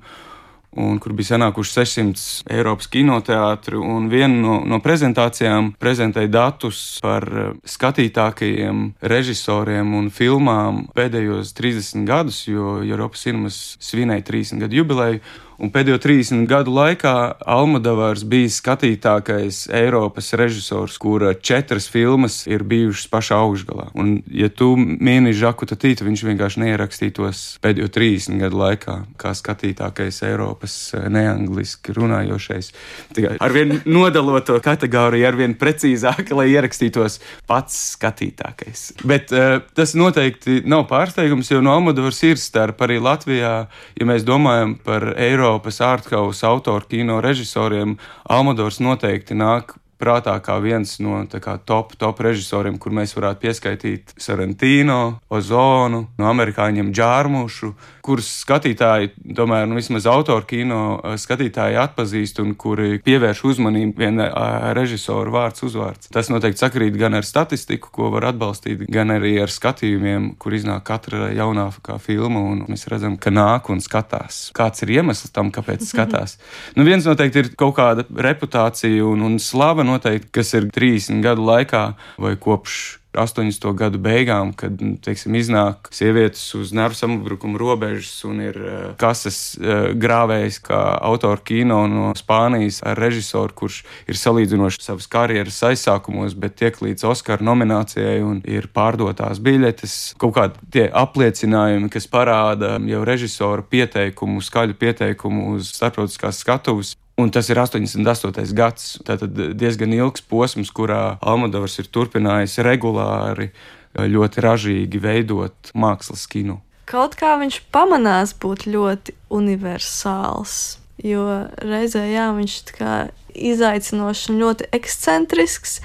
un 0.78 1.00
kur 1.02 1.14
bija 1.18 1.32
sanākuši 1.32 1.74
600 1.74 2.52
Eiropas 2.54 2.90
kinoteātri. 2.94 3.80
Viena 4.12 4.36
no, 4.36 4.60
no 4.68 4.78
prezentācijām 4.84 5.72
prezentēja 5.82 6.30
datus 6.30 6.82
par 7.02 7.26
eh, 7.26 7.50
skatītākajiem 7.66 8.84
režisoriem 9.02 9.96
un 9.98 10.12
filmām 10.14 10.86
pēdējos 10.98 11.56
30 11.58 12.06
gadus, 12.06 12.44
jo 12.46 12.78
Eiropas 12.86 13.26
cinemas 13.26 13.60
svinēja 13.82 14.28
30 14.30 14.66
gadu 14.66 14.84
jubileju 14.84 15.24
un 15.58 15.72
pēdējo 15.74 15.98
30 16.02 16.46
gadu 16.50 16.74
laikā 16.76 17.14
Almadavārs 17.50 18.24
bija 18.30 18.52
skatītākais 18.54 19.64
Eiropas 19.74 20.30
režisors, 20.38 20.98
kura 21.02 21.34
četras 21.34 21.88
filmas 21.90 22.44
ir 22.50 22.64
bijušas 22.68 23.10
pašā 23.12 23.40
augšgalā. 23.42 23.90
Un, 23.98 24.20
ja 24.30 24.50
tu 24.54 24.74
mīni 24.78 25.34
Žaku 25.38 25.68
Tatītu, 25.72 26.06
viņš 26.08 26.26
vienkārši 26.30 26.64
neierakstītos 26.64 27.44
pēdējo 27.64 27.90
30 27.96 28.42
gadu 28.44 28.62
laikā 28.62 28.98
kā 29.18 29.34
skatītākais 29.38 30.22
Eiropas 30.28 30.78
eh, 30.94 31.08
neangliski 31.14 31.96
runājošais. 31.98 32.72
Tikai 33.18 33.38
arvien 33.44 33.80
nodalot 33.90 34.46
to 34.48 34.60
kategoriju, 34.64 35.26
arvien 35.28 35.58
precīzāk, 35.58 36.30
lai 36.38 36.50
ierakstītos 36.54 37.20
pats 37.50 37.80
skatītākais. 37.96 38.86
Bet 39.08 39.34
uh, 39.34 39.60
tas 39.78 39.96
noteikti 39.98 40.62
nav 40.70 40.86
pārsteigums, 40.92 41.50
jo 41.52 41.64
no 41.66 41.74
Almadavārs 41.78 42.22
ir 42.28 42.40
starp 42.42 42.82
arī 42.86 43.00
Latvijā, 43.02 43.54
ja 43.98 44.08
mēs 44.08 44.26
domājam 44.28 44.78
par 44.86 45.10
Eiropu 45.16 45.47
Eiropas 45.48 45.78
ārkaus 45.80 46.42
autoru 46.44 46.84
kino 46.92 47.22
režisoriem 47.24 47.94
Almodors 48.28 48.82
noteikti 48.84 49.36
nāk 49.40 49.78
prātā 49.96 50.34
kā 50.44 50.58
viens 50.60 50.98
no 51.00 51.22
kā, 51.40 51.56
top, 51.64 51.94
top 51.96 52.20
režisoriem, 52.20 52.76
kur 52.76 52.92
mēs 52.92 53.16
varētu 53.16 53.46
pieskaitīt 53.46 54.12
Sorrentino, 54.20 55.22
Ozonu, 55.32 56.04
no 56.20 56.28
amerikāņiem 56.28 56.92
Džārmušu, 56.92 57.72
kurus 58.08 58.30
skatītāji, 58.44 59.12
tomēr 59.36 59.68
nu, 59.68 59.78
vismaz 59.80 60.08
autoru 60.10 60.46
kino 60.48 60.82
eh, 60.98 61.18
skatītāji 61.20 61.80
atpazīst 61.82 62.42
un 62.44 62.54
kuri 62.60 63.02
pievērš 63.04 63.44
uzmanību 63.52 64.00
viena 64.00 64.30
eh, 64.30 64.68
režisora 64.78 65.34
vārds 65.34 65.66
uzvārds. 65.68 66.12
Tas 66.14 66.32
noteikti 66.32 66.64
sakrīt 66.64 66.98
gan 67.00 67.18
ar 67.20 67.28
statistiku, 67.28 67.92
ko 67.94 68.12
var 68.16 68.30
atbalstīt, 68.32 68.86
gan 68.94 69.12
arī 69.16 69.36
ar 69.44 69.54
skatījumiem, 69.54 70.34
kur 70.42 70.56
iznāk 70.58 70.86
katra 70.88 71.32
jaunākā 71.36 71.98
filma, 72.04 72.44
un 72.54 72.64
mēs 72.72 72.88
redzam, 72.92 73.18
ka 73.20 73.34
nāk 73.34 73.72
un 73.74 73.84
skatās. 73.84 74.48
Kāds 74.58 74.86
ir 74.86 74.96
iemesls 75.00 75.34
tam, 75.36 75.52
kāpēc 75.54 75.86
skatās? 75.92 76.38
nu, 76.78 76.86
viens 76.88 77.08
noteikti 77.08 77.44
ir 77.44 77.52
kaut 77.60 77.76
kāda 77.80 78.08
reputācija 78.08 79.04
un, 79.06 79.26
un 79.28 79.42
slava 79.44 79.86
noteikti, 79.88 80.32
kas 80.40 80.54
ir 80.58 80.72
30 80.74 81.22
gadu 81.26 81.46
laikā 81.48 81.84
vai 82.24 82.38
kopš 82.40 82.98
80. 83.18 83.68
gadu 83.78 84.00
beigām, 84.02 84.54
kad 84.58 84.82
nu, 84.82 84.96
teiksim, 85.04 85.36
iznāk 85.40 85.90
sievietes 85.96 86.44
uz 86.58 86.74
nervu 86.76 86.98
samubrukuma 86.98 87.60
robežas 87.60 88.14
un 88.28 88.42
ir 88.44 88.60
uh, 88.62 88.76
kases 89.00 89.40
uh, 89.60 89.90
grāvējs, 89.98 90.60
kā 90.68 90.82
autora 91.08 91.42
kino 91.44 91.84
no 91.92 92.12
Spānijas 92.18 92.82
ar 92.88 93.00
režisoru, 93.02 93.56
kurš 93.58 93.82
ir 94.10 94.20
salīdzinoši 94.20 94.84
savas 94.84 95.10
karjeras 95.12 95.60
aizsākumos, 95.72 96.38
bet 96.38 96.58
tiek 96.62 96.78
līdz 96.84 97.08
Oskara 97.12 97.46
nominācijai 97.46 98.20
un 98.26 98.42
ir 98.48 98.70
pārdotās 98.74 99.42
biļetes. 99.44 99.98
Kaut 100.22 100.36
kādi 100.38 100.72
tie 100.74 100.88
apliecinājumi, 100.92 101.92
kas 101.94 102.10
parāda 102.12 102.76
jau 102.88 103.04
režisora 103.08 103.66
pieteikumu, 103.66 104.44
skaļu 104.44 104.78
pieteikumu 104.80 105.52
uz 105.56 105.74
starptautiskās 105.78 106.44
skatuves. 106.44 106.96
Un 107.18 107.32
tas 107.34 107.48
ir 107.50 107.58
88. 107.58 108.54
gads. 108.54 109.00
Tātad 109.06 109.34
diezgan 109.58 109.94
ilgs 109.96 110.22
posms, 110.22 110.70
kurā 110.70 111.18
Almodovs 111.26 111.80
ir 111.82 111.90
turpinājis 111.90 112.60
regulāri, 112.62 113.50
ļoti 113.98 114.44
ražīgi 114.46 115.02
veidot 115.02 115.72
mākslas 115.74 116.28
kinu. 116.30 116.60
Kaut 116.88 117.18
kā 117.20 117.34
viņš 117.42 117.64
pamanās 117.74 118.36
būt 118.38 118.68
ļoti 118.70 119.16
universāls. 119.34 120.78
Jo 121.02 121.26
reizē 121.58 122.06
jā, 122.06 122.30
viņš 122.38 122.60
ir 122.70 123.10
izaicinošs 123.50 124.30
un 124.32 124.40
ļoti 124.42 124.70
ekscentrisks, 124.78 125.80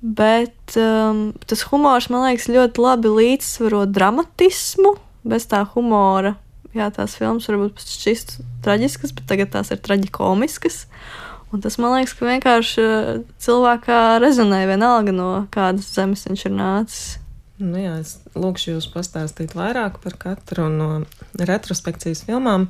bet 0.00 0.76
um, 0.80 1.30
tas 1.48 1.64
humors 1.72 2.08
man 2.12 2.28
liekas 2.28 2.48
ļoti 2.52 2.84
labi 2.84 3.16
līdzsvaro 3.16 3.84
dramatismu 3.88 4.94
bez 5.26 5.48
tā 5.50 5.64
humora 5.72 6.36
jā, 6.76 6.88
tās 6.94 7.16
filmas 7.18 7.48
varbūt 7.50 7.82
šķist 7.82 8.38
traģiskas, 8.64 9.14
bet 9.16 9.28
tagad 9.30 9.52
tās 9.54 9.72
ir 9.74 9.80
traģikomiskas. 9.84 10.84
Un 11.54 11.62
tas 11.62 11.78
man 11.78 11.94
liekas, 11.94 12.16
ka 12.18 12.26
vienkārši 12.26 12.82
eh, 12.82 13.12
cilvēkā 13.42 14.00
rezonē 14.22 14.64
vienalga 14.68 15.14
no 15.14 15.30
kādas 15.54 15.88
zemes 15.94 16.26
viņš 16.28 16.44
ir 16.48 16.54
nācis. 16.56 17.06
Nu 17.56 17.80
jā, 17.80 17.94
es 18.02 18.18
lūkšu 18.36 18.74
jūs 18.74 18.90
pastāstīt 18.92 19.54
vairāk 19.56 19.96
par 20.02 20.18
katru 20.20 20.66
no 20.68 20.88
retrospekcijas 21.40 22.26
filmām. 22.26 22.68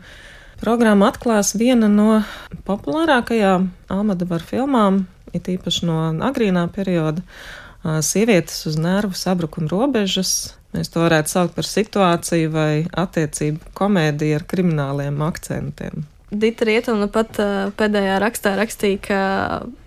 Programma 0.60 1.08
atklās 1.10 1.56
viena 1.58 1.88
no 1.90 2.20
populārākajām 2.68 3.66
Almadavara 3.92 4.46
filmām, 4.46 5.02
it 5.34 5.50
īpaši 5.50 5.88
no 5.88 5.98
agrīnā 6.28 6.68
perioda- 6.72 7.24
sievietes 8.10 8.62
uz 8.70 8.78
nervu 8.78 9.18
sabrukuma 9.18 9.68
robežas, 9.68 10.54
Mēs 10.76 10.92
to 10.92 11.02
varētu 11.04 11.32
saukt 11.32 11.56
par 11.56 11.68
situāciju 11.68 12.52
vai 12.52 12.70
attiecību 12.92 13.72
komēdiju 13.76 14.36
ar 14.38 14.44
krimināliem 14.50 15.24
akcentiem. 15.24 16.04
Dita 16.26 16.66
Rietuma 16.66 17.04
nu 17.04 17.06
pat 17.12 17.38
uh, 17.38 17.68
pēdējā 17.78 18.16
rakstā 18.20 18.56
rakstīja, 18.58 18.98
ka 19.04 19.20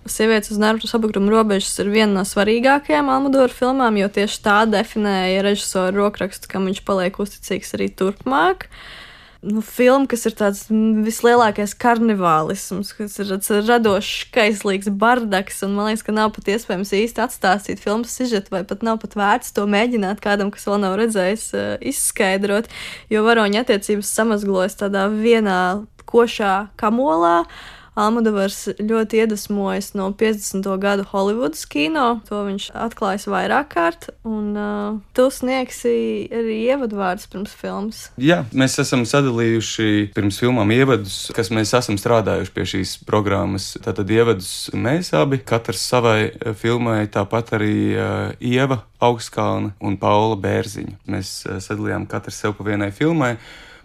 sievietes 0.08 0.54
uz 0.54 0.58
nervu 0.58 0.88
sabrukuma 0.88 1.30
robežas 1.34 1.76
ir 1.82 1.90
viena 1.92 2.14
no 2.14 2.24
svarīgākajām 2.26 3.12
Almadoru 3.12 3.52
filmām, 3.52 3.98
jo 4.00 4.08
tieši 4.10 4.40
tā 4.46 4.62
definēja 4.66 5.44
režisora 5.46 5.92
rokrakstu, 5.94 6.48
kam 6.50 6.66
viņš 6.70 6.80
paliek 6.88 7.20
uzticīgs 7.22 7.76
arī 7.76 7.90
turpmāk. 7.92 8.66
Uh, 8.66 8.99
nu, 9.42 9.62
filma, 9.64 10.06
kas 10.10 10.26
ir 10.28 10.34
tāds 10.36 10.62
vislielākais 10.70 11.72
karnevālisms, 11.80 12.92
kas 12.96 13.16
ir 13.22 13.32
radošs, 13.68 14.28
kaislīgs 14.34 14.90
bardaks, 15.00 15.62
man 15.64 15.88
liekas, 15.88 16.04
ka 16.06 16.14
nav 16.16 16.34
pat 16.36 16.50
iespējams 16.52 16.92
īsti 17.00 17.24
atstāstīt 17.24 17.82
filmas 17.82 18.14
sižetu, 18.16 18.52
vai 18.54 18.62
pat 18.68 18.84
nav 18.86 19.00
pat 19.02 19.16
vērts 19.18 19.56
to 19.56 19.66
mēģināt 19.70 20.22
kādam, 20.24 20.52
kas 20.52 20.68
vēl 20.68 20.80
nav 20.84 20.98
redzējis, 21.00 21.48
uh, 21.56 21.74
izskaidrot, 21.80 22.70
jo 23.12 23.24
varoņa 23.26 23.64
attiecības 23.64 24.14
samazglojas 24.20 24.80
tādā 24.84 25.08
vienā 25.12 25.60
košā 26.10 26.54
kamolā. 26.80 27.40
Uh, 27.44 27.79
Almudavars 28.00 28.64
ļoti 28.78 29.20
iedvesmojas 29.20 29.92
no 29.98 30.08
50. 30.16 30.66
gadu 30.80 31.04
Holivudas 31.10 31.66
kino. 31.68 32.20
To 32.30 32.44
viņš 32.46 32.70
atklājis 32.86 33.26
vairāk 33.30 33.70
kārt, 33.74 34.08
un 34.26 34.56
uh, 34.56 34.98
tu 35.16 35.28
sniegsi 35.32 35.92
arī 36.32 36.56
ievadvārdus 36.70 37.28
pirms 37.30 37.54
filmas. 37.60 38.02
Jā, 38.20 38.42
mēs 38.56 38.78
esam 38.82 39.04
sadalījuši 39.08 40.10
pirms 40.16 40.40
filmām 40.40 40.72
ievadus, 40.74 41.18
kas 41.36 41.52
mēs 41.54 41.74
esam 41.76 41.98
strādājuši 42.00 42.54
pie 42.56 42.68
šīs 42.74 42.94
programmas. 43.08 43.72
Tātad 43.84 44.10
ievadus 44.10 44.70
mēs 44.74 45.12
abi, 45.16 45.42
katrs 45.44 45.84
savai 45.92 46.30
uh, 46.30 46.54
filmai, 46.56 47.02
tāpat 47.12 47.56
arī 47.60 47.74
uh, 47.94 48.30
Ieva 48.40 48.82
Augskalna 49.00 49.74
un 49.80 49.98
Paula 50.00 50.38
Bērziņa. 50.40 51.02
Mēs 51.10 51.34
uh, 51.48 51.58
sadalījām 51.62 52.08
katru 52.10 52.34
sev 52.34 52.56
pa 52.56 52.70
vienai 52.72 52.90
filmai. 52.96 53.34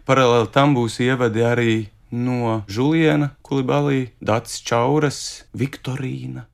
Paralēli 0.05 0.51
tam 0.53 0.75
būs 0.77 0.99
ievadi 1.01 1.41
arī 1.41 1.71
no 2.15 2.63
Juliana 2.71 3.33
Kulibalī, 3.45 4.09
Dats 4.23 4.61
Čauras, 4.63 5.45
Viktorīna. 5.57 6.47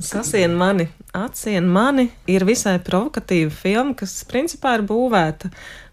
Sasien 0.00 0.54
mani, 0.56 0.86
atsien 1.12 1.66
mani 1.68 2.06
ir 2.30 2.46
visai 2.48 2.78
provokatīva 2.80 3.52
filma, 3.52 3.92
kas 3.98 4.22
principā 4.24 4.78
ir 4.78 4.86
būvēta 4.88 5.50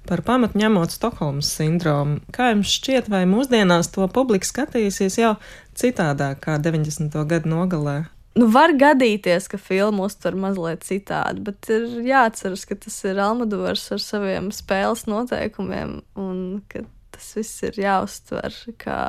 par 0.08 0.24
pamatu 0.24 0.62
ņemot 0.62 0.94
Stokholmas 0.96 1.50
sindromu. 1.58 2.22
Kā 2.32 2.54
jums 2.54 2.72
šķiet, 2.78 3.10
vai 3.12 3.26
mūsdienās 3.28 3.92
to 3.92 4.08
publika 4.08 4.48
skatījusies 4.48 5.20
jau 5.20 5.34
citādāk 5.76 6.40
kā 6.46 6.56
90. 6.64 7.18
gadu 7.28 7.52
nogalē? 7.52 7.98
Nu, 8.38 8.46
var 8.54 8.72
gadīties, 8.78 9.50
ka 9.50 9.58
filma 9.58 10.06
uztver 10.06 10.38
mazliet 10.38 10.86
citādi, 10.86 11.42
bet 11.48 11.68
ir 11.74 11.88
jāatceras, 12.06 12.68
ka 12.70 12.78
tas 12.78 13.00
ir 13.10 13.20
Almadovars 13.20 13.88
ar 13.96 14.04
saviem 14.04 14.52
spēles 14.54 15.08
noteikumiem 15.10 15.98
un 16.22 16.38
ka 16.70 16.86
tas 17.18 17.34
viss 17.40 17.66
ir 17.68 17.82
jāuztver 17.82 18.56
kā 18.82 19.02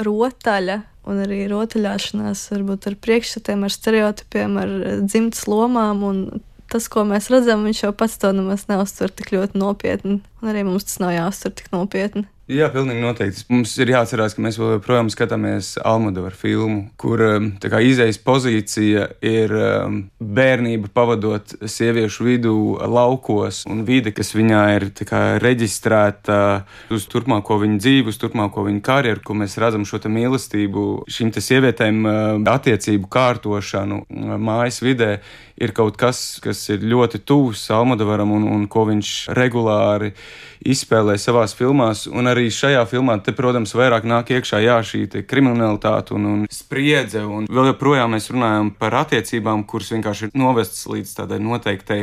rotaļa. 0.00 0.80
Un 1.10 1.22
arī 1.24 1.46
rotaļāšanās, 1.48 2.44
varbūt 2.52 2.90
ar 2.90 2.96
priekšstatiem, 3.00 3.64
ar 3.64 3.72
stereotipiem, 3.72 4.58
ar 4.60 4.74
dzimtas 5.00 5.46
lomām. 5.48 6.04
Tas, 6.70 6.86
ko 6.92 7.02
mēs 7.08 7.30
redzam, 7.32 7.64
viņš 7.66 7.80
jau 7.86 7.92
pats 7.96 8.18
to 8.20 8.30
nemaz 8.36 8.68
neuztver 8.70 9.10
tik 9.10 9.32
ļoti 9.34 9.58
nopietni. 9.58 10.20
Un 10.40 10.52
arī 10.52 10.62
mums 10.68 10.86
tas 10.86 11.00
nav 11.02 11.16
jāuztver 11.16 11.56
tik 11.58 11.72
nopietni. 11.74 12.28
Jā, 12.50 12.66
pilnīgi 12.72 12.98
noteikti. 12.98 13.44
Mums 13.52 13.76
ir 13.78 13.92
jāatcerās, 13.92 14.32
ka 14.34 14.42
mēs 14.42 14.56
joprojām 14.58 15.06
skatāmies 15.12 15.76
Almadovaru 15.86 16.34
filmu, 16.34 16.78
kur 16.98 17.20
um, 17.22 17.44
izējas 17.62 18.18
pozīcija 18.26 19.04
ir 19.22 19.54
um, 19.54 20.00
bērnība 20.18 20.90
pavadot 20.90 21.54
sieviešu 21.62 22.26
vidū 22.26 22.54
laukos 22.90 23.62
un 23.70 23.84
vide, 23.86 24.10
kas 24.16 24.34
viņā 24.34 24.62
ir 24.74 24.88
kā, 25.06 25.20
reģistrēta 25.44 26.40
uz 26.90 27.06
turpmāko 27.12 27.60
viņu 27.62 27.78
dzīvi, 27.84 28.10
uz 28.10 28.18
turpmāko 28.18 28.66
viņu 28.66 28.82
karjeru, 28.82 29.22
ko 29.22 29.38
mēs 29.38 29.54
redzam 29.62 29.86
šo 29.86 30.02
mīlestību 30.10 30.88
šīm 31.06 31.30
sievietēm 31.36 32.02
um, 32.02 32.50
attiecību 32.50 33.12
kārtošanu 33.14 34.02
mājas 34.42 34.82
vidē 34.82 35.20
ir 35.60 35.74
kaut 35.76 35.98
kas, 36.00 36.40
kas 36.42 36.62
ir 36.72 36.84
ļoti 36.88 37.20
tuvs 37.28 37.66
Almadovaram 37.74 38.32
un, 38.32 38.46
un 38.48 38.64
ko 38.70 38.86
viņš 38.88 39.10
regulāri 39.36 40.14
izspēlē 40.64 41.16
savās 41.20 41.54
filmās. 41.56 42.06
Un 42.08 42.30
arī 42.30 42.39
šajā 42.48 42.86
filmā, 42.88 43.18
te, 43.24 43.34
protams, 43.36 43.74
vairāk 43.76 44.06
nāk 44.08 44.32
iekšā 44.36 44.62
jā, 44.64 44.78
šī 44.86 45.02
kriminalitāte 45.28 46.14
un, 46.16 46.28
un 46.30 46.46
spriedze. 46.52 47.20
Un 47.26 47.50
vēl 47.50 47.72
joprojām 47.72 48.14
mēs 48.16 48.30
runājam 48.32 48.72
par 48.80 48.96
attiecībām, 49.02 49.66
kuras 49.68 49.92
vienkārši 49.92 50.30
ir 50.30 50.40
novestas 50.40 50.86
līdz 50.88 51.14
tādai 51.18 51.40
noteiktai 51.44 52.00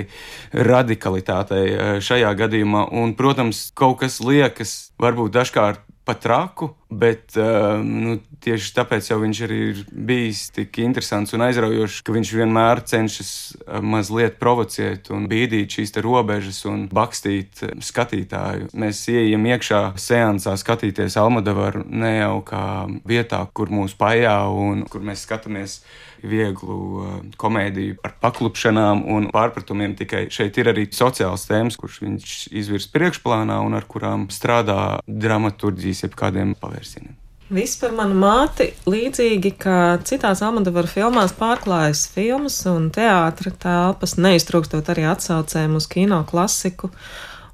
radikalitātei 0.69 1.65
eh, 1.71 1.91
šajā 2.03 2.35
gadījumā. 2.43 2.87
Un, 2.93 3.17
protams, 3.17 3.69
kaut 3.77 4.03
kas 4.03 4.21
liekas 4.21 4.77
varbūt 5.01 5.33
dažkārt 5.39 5.86
pat 6.07 6.21
traku, 6.23 6.69
bet 6.89 7.35
uh, 7.35 7.77
nu, 7.83 8.17
tieši 8.43 8.71
tāpēc 8.77 9.09
viņš 9.19 9.41
arī 9.47 9.59
ir 9.73 9.81
bijis 9.91 10.45
tik 10.55 10.79
interesants 10.83 11.35
un 11.35 11.43
aizraujošs, 11.45 11.99
ka 12.07 12.15
viņš 12.15 12.33
vienmēr 12.39 12.81
cenšas 12.87 13.31
uh, 13.57 13.81
mazliet 13.83 14.39
provocēt 14.39 15.11
un 15.15 15.27
bīdīt 15.29 15.77
šīs 15.77 15.95
robežas 16.03 16.63
un 16.69 16.87
bakstīt 16.87 17.63
uh, 17.67 17.75
skatītāju. 17.83 18.71
Mēs 18.79 19.03
ieejam 19.11 19.45
iekšā 19.51 19.81
seansā 19.99 20.55
skatīties 20.59 21.19
Almadavaru 21.19 21.83
ne 21.91 22.17
jau 22.17 22.41
kā 22.47 22.65
vietā, 23.07 23.43
kur 23.53 23.73
mūs 23.73 23.97
pajā 23.99 24.39
un 24.47 24.85
kur 24.87 25.03
mēs 25.03 25.27
skatāmies 25.27 25.81
vieglu 26.23 26.77
uh, 26.77 27.13
komēdiju 27.39 27.99
ar 28.07 28.15
paklupšanām 28.23 29.05
un 29.13 29.29
pārpratumiem. 29.33 29.97
Tikai 29.99 30.25
šeit 30.33 30.57
ir 30.61 30.71
arī 30.73 30.87
sociāls 30.93 31.47
tēmas, 31.49 31.77
kurš 31.79 32.01
viņš 32.05 32.35
izvirs 32.57 32.89
priekšplānā 32.93 33.61
un 33.65 33.77
ar 33.77 33.87
kurām 33.89 34.27
strādā 34.33 34.97
dramaturģijas 35.07 36.05
jeb 36.07 36.19
kādiem 36.19 36.57
pavērsieniem. 36.61 37.15
Viss 37.47 37.77
par 37.79 37.93
manu 37.95 38.15
māti, 38.19 38.73
līdzīgi 38.91 39.53
kā 39.55 39.79
citās 40.03 40.41
Almadavar 40.43 40.89
filmās, 40.91 41.31
pārklājas 41.31 42.01
filmas 42.11 42.57
un 42.67 42.89
teātra 42.91 43.53
telpas, 43.55 44.17
neiztrūkstot 44.19 44.91
arī 44.91 45.05
atsaucēm 45.07 45.77
uz 45.79 45.87
kino 45.87 46.19
klasiku. 46.27 46.91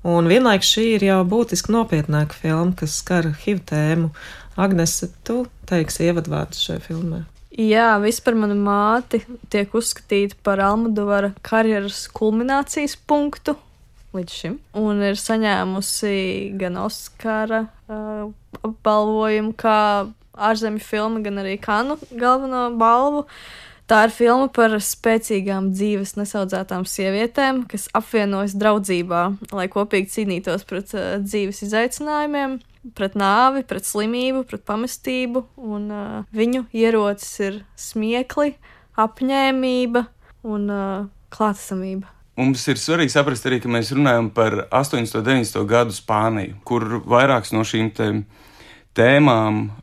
Un 0.04 0.26
vienlaikus 0.28 0.72
šī 0.74 0.88
ir 0.96 1.06
jau 1.12 1.20
būtiski 1.30 1.76
nopietnāka 1.76 2.34
filma, 2.34 2.74
kas 2.80 2.98
skar 3.04 3.30
HIV 3.44 3.62
tēmu. 3.70 4.10
Agnese, 4.58 5.12
tu 5.30 5.44
teiksi 5.70 6.10
ievadvārdus 6.10 6.66
šai 6.66 6.80
filmai. 6.82 7.22
Jā, 7.54 8.00
vispār 8.02 8.34
mana 8.34 8.56
māte 8.58 9.20
tiek 9.54 9.76
uzskatīta 9.78 10.40
par 10.42 10.62
Almadovara 10.64 11.36
karjeras 11.46 12.08
kulminācijas 12.10 12.96
punktu 12.98 13.54
līdz 14.18 14.38
šim. 14.40 14.56
Un 14.78 15.04
ir 15.06 15.20
saņēmusi 15.22 16.16
gan 16.58 16.80
Oskara 16.82 17.66
uh, 17.86 18.32
apbalvojumu, 18.66 19.54
kā 19.58 19.78
ārzemju 20.34 20.82
filma, 20.82 21.22
gan 21.26 21.44
arī 21.44 21.60
Kanu 21.62 22.00
galveno 22.10 22.68
balvu. 22.80 23.28
Tā 23.94 24.08
ir 24.08 24.14
filma 24.16 24.48
par 24.50 24.74
spēcīgām 24.82 25.68
dzīves 25.76 26.16
nesaudzētām 26.18 26.82
sievietēm, 26.90 27.60
kas 27.70 27.92
apvienojas 27.94 28.56
draudzībā, 28.58 29.20
lai 29.54 29.68
kopīgi 29.70 30.10
cīnītos 30.16 30.66
pret 30.66 30.96
uh, 30.98 31.20
dzīves 31.22 31.62
izaicinājumiem 31.68 32.56
pret 32.98 33.14
nāvi, 33.16 33.62
pret 33.68 33.86
slimību, 33.88 34.44
pret 34.50 34.64
pamestību, 34.68 35.46
un 35.62 35.86
uh, 35.94 36.16
viņu 36.36 36.66
ierocis 36.76 37.36
ir 37.46 37.60
smiekli, 37.80 38.56
apņēmība 39.00 40.04
un 40.50 40.66
uh, 40.74 41.06
klātesamība. 41.34 42.10
Mums 42.42 42.66
ir 42.74 42.82
svarīgi 42.82 43.14
saprast 43.14 43.46
arī, 43.46 43.62
ka 43.62 43.70
mēs 43.72 43.94
runājam 43.94 44.32
par 44.34 44.64
80. 44.74 45.22
un 45.22 45.28
90. 45.30 45.62
gadu 45.70 45.94
Spāniju, 45.94 46.58
kur 46.66 46.98
vairākas 47.06 47.54
no 47.54 47.62
šīm 47.62 47.94
tēmām, 47.94 48.26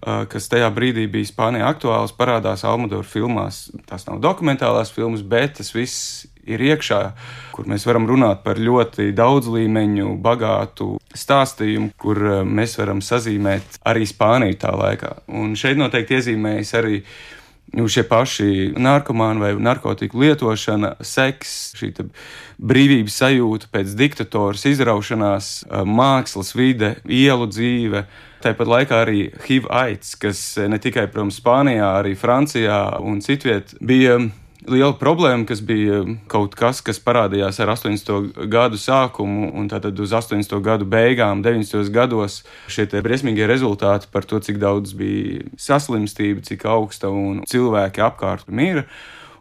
uh, 0.06 0.24
kas 0.30 0.46
tajā 0.52 0.68
brīdī 0.74 1.08
bija 1.10 1.26
Spānijā 1.26 1.66
aktuāls, 1.72 2.14
parādās 2.14 2.62
Almadoru 2.68 3.06
filmās. 3.06 3.64
Tās 3.90 4.06
nav 4.06 4.20
dokumentālās 4.22 4.92
filmas, 4.94 5.24
bet 5.26 5.58
tas 5.58 5.74
viss 5.74 6.28
ir 6.48 6.62
iekšā, 6.64 7.00
kur 7.54 7.68
mēs 7.70 7.84
varam 7.88 8.06
runāt 8.08 8.44
par 8.44 8.60
ļoti 8.60 9.10
daudz 9.16 9.50
līmeņu, 9.52 10.14
bagātu 10.22 10.94
stāstījumu, 11.16 11.92
kur 12.00 12.22
eh, 12.22 12.40
mēs 12.46 12.78
varam 12.80 13.02
sazīmēt 13.04 13.80
arī 13.88 14.06
Spāniju 14.08 14.58
tā 14.60 14.72
laikā. 14.76 15.16
Un 15.40 15.54
šeit 15.58 15.80
noteikti 15.80 16.18
iezīmējas 16.18 16.74
arī 16.80 17.02
nu, 17.76 17.86
šie 17.90 18.02
paši 18.08 18.72
narkomāni 18.80 19.44
vai 19.44 19.52
narkotiku 19.62 20.24
lietošana, 20.24 20.96
seks, 21.06 21.58
šī 21.78 21.92
brīvības 22.58 23.20
sajūta 23.22 23.70
pēc 23.74 23.94
diktatūras 24.00 24.66
izraušanās, 24.72 25.52
eh, 25.68 25.86
mākslas 25.86 26.54
vide, 26.56 26.96
ielu 27.06 27.50
dzīve. 27.50 28.04
Tāpat 28.40 28.70
laikā 28.72 29.02
arī 29.04 29.24
HIV 29.44 29.66
aids, 29.68 30.14
kas 30.20 30.40
ne 30.70 30.78
tikai, 30.80 31.08
protams, 31.12 31.40
Spānijā, 31.42 31.90
arī 32.00 32.14
Francijā 32.16 32.78
un 33.04 33.20
citviet 33.24 33.74
bija 33.84 34.16
liela 34.68 34.94
problēma, 35.00 35.46
kas 35.48 35.62
bija 35.64 36.02
kaut 36.30 36.54
kas, 36.58 36.80
kas 36.84 37.00
parādījās 37.02 37.60
ar 37.62 37.72
80. 37.74 38.42
gadu 38.52 38.80
sākumu, 38.80 39.50
un 39.56 39.68
tad 39.70 39.86
uz 40.00 40.12
80. 40.16 40.56
gadu 40.64 40.88
beigām, 40.88 41.44
90. 41.44 41.88
gados 41.94 42.40
šie 42.70 42.88
briesmīgie 43.04 43.48
rezultāti 43.48 44.10
par 44.12 44.28
to, 44.28 44.40
cik 44.40 44.60
daudz 44.60 44.96
bija 44.96 45.46
saslimstība, 45.60 46.44
cik 46.46 46.66
augsta 46.68 47.12
un 47.12 47.42
cilvēki 47.48 48.04
apkārt 48.04 48.48
mīra 48.52 48.86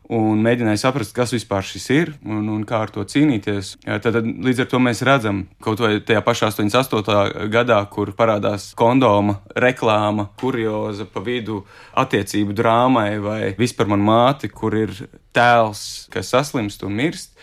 un 0.10 0.42
mēģināja 0.42 0.82
saprast, 0.82 1.14
kas 1.14 1.34
vispār 1.36 1.66
šis 1.66 1.86
ir 1.94 2.12
un, 2.26 2.48
un 2.50 2.64
kā 2.68 2.82
ar 2.86 2.94
to 2.94 3.04
cīnīties. 3.06 3.76
Tad, 3.86 4.08
tad 4.10 4.26
līdz 4.26 4.64
ar 4.64 4.70
to 4.72 4.82
mēs 4.82 5.04
redzam, 5.06 5.44
kaut 5.64 5.84
vai 5.84 5.92
tajā 6.06 6.24
pašā 6.26 6.50
88. 6.50 7.48
gadā, 7.54 7.78
kur 7.94 8.12
parādās 8.18 8.72
kondoma 8.80 9.38
reklāma, 9.54 10.30
kurioza 10.42 11.06
pa 11.06 11.24
vidu 11.26 11.62
attiecību 12.00 12.58
drāmai 12.58 13.10
vai 13.22 13.40
vispār 13.60 13.92
man 13.94 14.06
māti, 14.06 14.50
kur 14.50 14.78
ir 14.78 14.96
tēls, 15.36 16.08
kas 16.14 16.34
saslimst 16.34 16.86
un 16.88 16.98
mirst. 16.98 17.36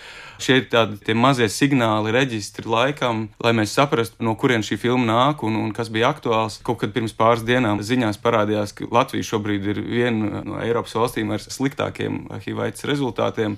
Šie 0.43 0.59
ir 0.61 0.67
tādi 0.73 1.15
mazie 1.17 1.49
signāli, 1.53 2.13
reģistri 2.15 2.69
laikam, 2.69 3.27
lai 3.43 3.53
mēs 3.57 3.73
saprastu, 3.77 4.21
no 4.25 4.35
kurienes 4.39 4.69
šī 4.69 4.79
filma 4.83 5.07
nāk 5.09 5.45
un, 5.47 5.57
un 5.61 5.73
kas 5.77 5.89
bija 5.93 6.11
aktuāls. 6.13 6.59
Kaut 6.67 6.83
kad 6.83 6.93
pirms 6.95 7.17
pāris 7.17 7.45
dienām 7.47 7.81
ziņās 7.85 8.21
parādījās, 8.23 8.75
ka 8.77 8.89
Latvija 8.93 9.31
šobrīd 9.31 9.71
ir 9.73 9.83
viena 9.87 10.45
no 10.45 10.61
Eiropas 10.61 10.97
valstīm 10.99 11.33
ar 11.33 11.45
sliktākiem 11.45 12.27
HIV 12.37 12.71
rezultātiem. 12.91 13.57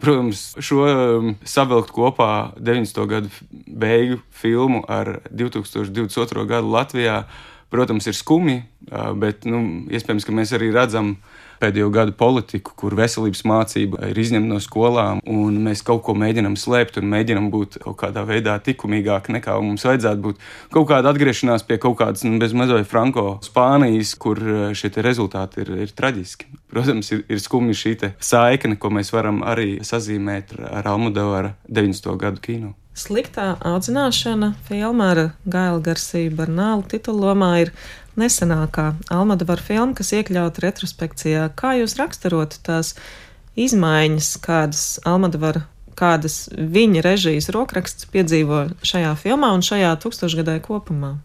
Protams, 0.00 0.46
šo 0.64 0.84
um, 0.88 1.34
savilkt 1.44 1.90
kopā 1.92 2.54
90. 2.56 3.04
gadu 3.08 3.32
beigu 3.68 4.20
filmu 4.32 4.80
ar 4.88 5.18
2022. 5.28 6.46
gadu 6.48 6.72
Latvijā, 6.72 7.18
protams, 7.72 8.08
ir 8.08 8.16
skumji, 8.16 8.62
uh, 8.88 9.10
bet 9.12 9.44
nu, 9.48 9.60
iespējams, 9.92 10.24
ka 10.24 10.36
mēs 10.36 10.54
arī 10.56 10.70
redzam, 10.72 11.16
ka 11.18 11.40
pēdējo 11.60 11.90
gadu 11.94 12.14
politiku, 12.16 12.74
kur 12.78 12.96
veselības 12.98 13.44
mācība 13.48 14.10
ir 14.10 14.18
izņemta 14.20 14.48
no 14.50 14.60
skolām, 14.62 15.20
un 15.28 15.60
mēs 15.66 15.84
kaut 15.86 16.02
ko 16.06 16.14
mēģinām 16.18 16.56
slēpt 16.60 17.00
un 17.00 17.10
mēģinām 17.12 17.50
būt 17.52 17.80
kaut 17.84 17.98
kādā 18.04 18.24
veidā 18.28 18.56
likumīgāk 18.66 19.30
nekā 19.36 19.56
mums 19.62 19.84
vajadzētu 19.86 20.24
būt. 20.24 20.42
Kaut 20.74 20.88
kāda 20.90 21.12
atgriešanās 21.12 21.66
pie 21.68 21.78
kaut 21.82 21.98
kādas 22.00 22.24
nu, 22.26 22.38
bezmazliet 22.42 22.88
Franko 22.90 23.38
Spānijas, 23.44 24.14
kur 24.20 24.40
eh, 24.40 24.66
šie 24.74 24.92
rezultāti 25.04 25.64
ir, 25.64 25.72
ir 25.86 25.94
traģiski. 25.96 26.50
Protams, 26.70 27.12
ir, 27.14 27.24
ir 27.28 27.40
skumji 27.42 27.78
šī 27.84 27.96
saikne, 28.22 28.78
ko 28.80 28.92
mēs 28.94 29.12
varam 29.12 29.42
arī 29.46 29.80
sazīmēt 29.84 30.54
ar 30.70 30.86
Almudavara 30.88 31.56
90. 31.68 32.14
gadu 32.20 32.44
kino. 32.44 32.76
Sliktā 33.00 33.54
audzināšana 33.64 34.50
filma 34.66 35.12
ar 35.12 35.20
Gaila 35.48 35.78
Garsiju 35.84 36.32
Barnālu 36.36 36.82
titulomā 36.90 37.52
ir 37.62 37.70
nesenākā 38.18 38.94
Almadovara 39.12 39.62
filma, 39.62 39.94
kas 39.98 40.12
iekļauta 40.16 40.64
retrospekcijā. 40.64 41.48
Kā 41.58 41.76
jūs 41.78 41.98
raksturotu 42.00 42.62
tās 42.66 42.94
izmaiņas, 43.60 44.32
kādas 44.44 44.84
Almadovara, 45.06 45.66
kādas 45.98 46.46
viņa 46.50 47.04
režijas 47.04 47.50
rokraksts 47.54 48.08
piedzīvo 48.10 48.66
šajā 48.86 49.14
filmā 49.20 49.52
un 49.54 49.64
šajā 49.66 49.94
tūkstošgadē 50.02 50.58
kopumā? 50.64 51.16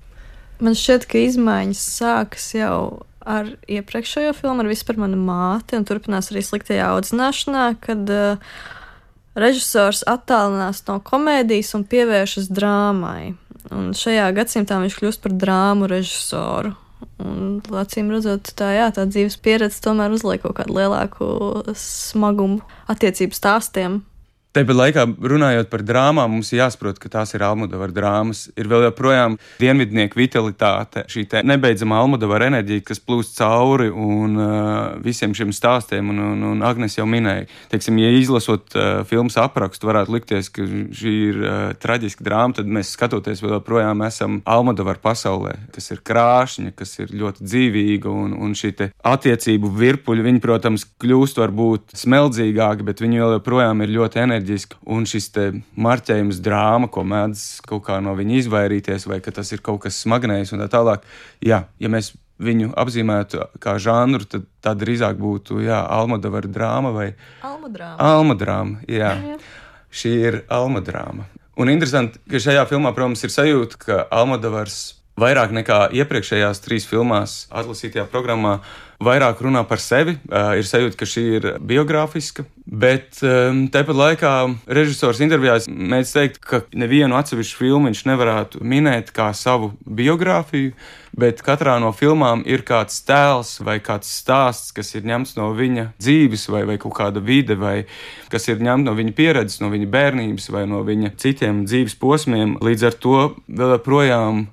Man 0.63 0.77
šķiet, 0.77 1.07
ka 1.11 1.19
izmaiņas 1.19 1.83
sākas 1.97 2.47
jau 2.55 2.79
ar 3.25 3.49
iepriekšējo 3.67 4.35
filmu, 4.37 4.63
ar 4.63 4.69
vispār 4.69 4.99
manu 5.01 5.17
māti, 5.19 5.75
un 5.79 5.85
turpinās 5.87 6.29
arī 6.31 6.43
sliktajā 6.45 6.91
audzināšanā, 6.93 7.65
kad 7.81 8.11
uh, 8.13 8.53
režisors 9.35 10.03
attālinās 10.07 10.83
no 10.87 10.99
komēdijas 11.03 11.73
un 11.77 11.83
pievēršas 11.89 12.51
drāmai. 12.53 13.33
Un 13.73 13.93
šajā 13.97 14.27
gadsimtā 14.35 14.77
viņš 14.81 14.97
kļūst 14.99 15.21
par 15.23 15.33
drāmu 15.41 15.89
režisoru. 15.89 16.75
Un, 17.21 17.61
acīm 17.79 18.09
redzot, 18.11 18.51
tā, 18.57 18.71
jā, 18.75 18.89
tā 18.95 19.05
dzīves 19.07 19.37
pieredze 19.43 19.81
tomēr 19.83 20.13
uzliek 20.15 20.41
kaut 20.43 20.57
kādu 20.59 20.75
lielāku 20.75 21.27
smagumu 21.79 22.61
attiecību 22.91 23.37
stāstiem. 23.37 24.01
Tāpat 24.55 24.77
laikā, 24.77 25.03
runājot 25.19 25.67
par 25.67 25.81
drāmām, 25.83 26.31
mums 26.31 26.53
ir 26.53 26.61
jāsaprot, 26.61 26.95
ka 26.95 27.09
tās 27.11 27.33
ir 27.35 27.43
Almudavara 27.43 27.91
drāmas. 27.91 28.45
Ir 28.55 28.69
vēl 28.71 28.85
joprojām 28.85 29.33
dienvidnieku 29.59 30.15
vitalitāte, 30.15 31.01
šī 31.11 31.25
nebeidzamā 31.43 31.97
Almudavara 31.99 32.47
enerģija, 32.47 32.85
kas 32.87 33.01
plūst 33.03 33.35
cauri 33.35 33.89
un 33.91 34.39
uh, 34.39 34.93
visiem 35.03 35.33
šiem 35.35 35.51
stāstiem, 35.51 36.07
un, 36.13 36.21
un, 36.23 36.45
un 36.53 36.63
Agnes 36.63 36.95
jau 36.95 37.03
minēja, 37.03 37.49
teiksim, 37.73 37.99
ja 37.99 38.13
izlasot 38.15 38.77
uh, 38.79 39.01
filmas 39.09 39.35
aprakstu, 39.43 39.89
varētu 39.89 40.15
likties, 40.15 40.47
ka 40.55 40.63
šī 40.63 41.17
ir 41.25 41.41
uh, 41.43 41.57
traģiska 41.83 42.23
drāma, 42.23 42.55
tad 42.55 42.71
mēs 42.71 42.93
skatoties 42.95 43.43
vēl 43.43 43.57
joprojām 43.57 44.05
esam 44.07 44.39
Almudavara 44.47 45.03
pasaulē, 45.03 45.57
kas 45.75 45.91
ir 45.91 45.99
krāšņa, 46.07 46.71
kas 46.79 46.95
ir 47.03 47.11
ļoti 47.11 47.43
dzīvīga, 47.43 48.15
un, 48.23 48.31
un 48.39 48.55
šī 48.55 48.71
attiecību 49.03 49.75
virpuļi, 49.83 50.27
viņi, 50.31 50.43
protams, 50.47 50.87
kļūst 51.03 51.43
varbūt 51.43 51.99
smeldzīgāki, 52.05 52.87
bet 52.87 53.03
viņi 53.03 53.23
vēl 53.25 53.37
joprojām 53.41 53.83
ir 53.83 53.95
ļoti 53.99 54.23
enerģiski 54.23 54.44
enerģiska, 54.45 54.77
un 54.85 55.05
šis 55.09 55.31
marķējums 55.75 56.41
drāma, 56.43 56.89
ko 56.89 57.03
mēdz 57.03 57.61
kaut 57.65 57.85
kā 57.87 57.99
no 58.01 58.15
viņa 58.15 58.41
izvairīties, 58.41 59.07
vai 59.07 59.19
ka 59.21 59.31
tas 59.31 59.51
ir 59.51 59.61
kaut 59.61 59.83
kas 59.83 59.97
smagnējs 60.03 60.53
un 60.53 60.61
tā 60.61 60.69
tālāk. 60.69 61.03
Jā, 61.41 61.65
ja 61.79 61.89
mēs 61.89 62.13
viņu 62.39 62.73
apzīmētu 62.75 63.59
kā 63.63 63.77
žanru, 63.79 64.25
tad 64.27 64.45
tā 64.61 64.75
drīzāk 64.75 65.17
būtu 65.17 65.63
Almadavara 65.71 66.47
drāma 66.47 66.91
vai 66.91 67.13
Almadrāma. 67.41 67.95
Almadrāma 67.97 68.83
jā. 68.87 69.15
Jā, 69.15 69.35
jā. 69.35 69.39
Šī 69.95 70.11
ir 70.27 70.41
Almadrāma. 70.51 71.29
Un 71.55 71.71
interesanti, 71.71 72.19
ka 72.27 72.41
šajā 72.43 72.65
filmā, 72.67 72.91
protams, 72.91 73.23
ir 73.23 73.31
sajūta, 73.31 73.79
ka 73.79 73.99
Almadavars 74.11 74.97
vairāk 75.19 75.53
nekā 75.55 75.79
iepriekšējās 75.95 76.63
trīs 76.65 76.87
filmās 76.89 77.45
atlasītajā 77.55 78.07
programmā 78.11 78.59
vairāk 79.03 79.41
runā 79.43 79.63
par 79.67 79.81
sevi. 79.83 80.17
Uh, 80.29 80.55
ir 80.59 80.67
sajūta, 80.67 80.97
ka 80.99 81.07
šī 81.09 81.23
ir 81.37 81.47
biogrāfiska, 81.59 82.45
bet 82.65 83.19
um, 83.25 83.65
tāpat 83.71 83.99
laikā 83.99 84.33
režisors 84.71 85.19
intervijās 85.23 85.67
mēdz 85.69 86.13
teikt, 86.15 86.39
ka 86.43 86.61
nevienu 86.75 87.17
atsevišķu 87.19 87.59
filmu 87.59 87.91
viņš 87.91 88.05
nevarētu 88.07 88.63
minēt 88.63 89.11
kā 89.15 89.31
savu 89.35 89.73
biogrāfiju, 89.83 90.73
bet 91.15 91.43
katrā 91.45 91.77
no 91.83 91.91
filmām 91.95 92.43
ir 92.47 92.63
kāds 92.67 93.01
tēls 93.07 93.57
vai 93.63 93.77
kāds 93.83 94.09
stāsts, 94.21 94.73
kas 94.75 94.95
ir 94.95 95.07
ņemts 95.07 95.35
no 95.39 95.51
viņa 95.55 95.89
dzīves 95.99 96.47
vai, 96.51 96.65
vai 96.67 96.79
kaut 96.81 96.95
kāda 96.97 97.23
vide, 97.23 97.59
vai 97.59 97.85
kas 98.31 98.47
ir 98.51 98.63
ņemts 98.63 98.87
no 98.87 98.95
viņa 98.97 99.15
pieredzes, 99.15 99.61
no 99.63 99.71
viņa 99.71 99.91
bērnības 99.91 100.49
vai 100.55 100.65
no 100.71 100.83
viņa 100.87 101.15
citiem 101.19 101.63
dzīves 101.67 101.99
posmiem. 101.99 102.57
Līdz 102.63 102.89
ar 102.89 102.99
to 102.99 103.21
vēl 103.47 103.77
joprojām 103.77 104.45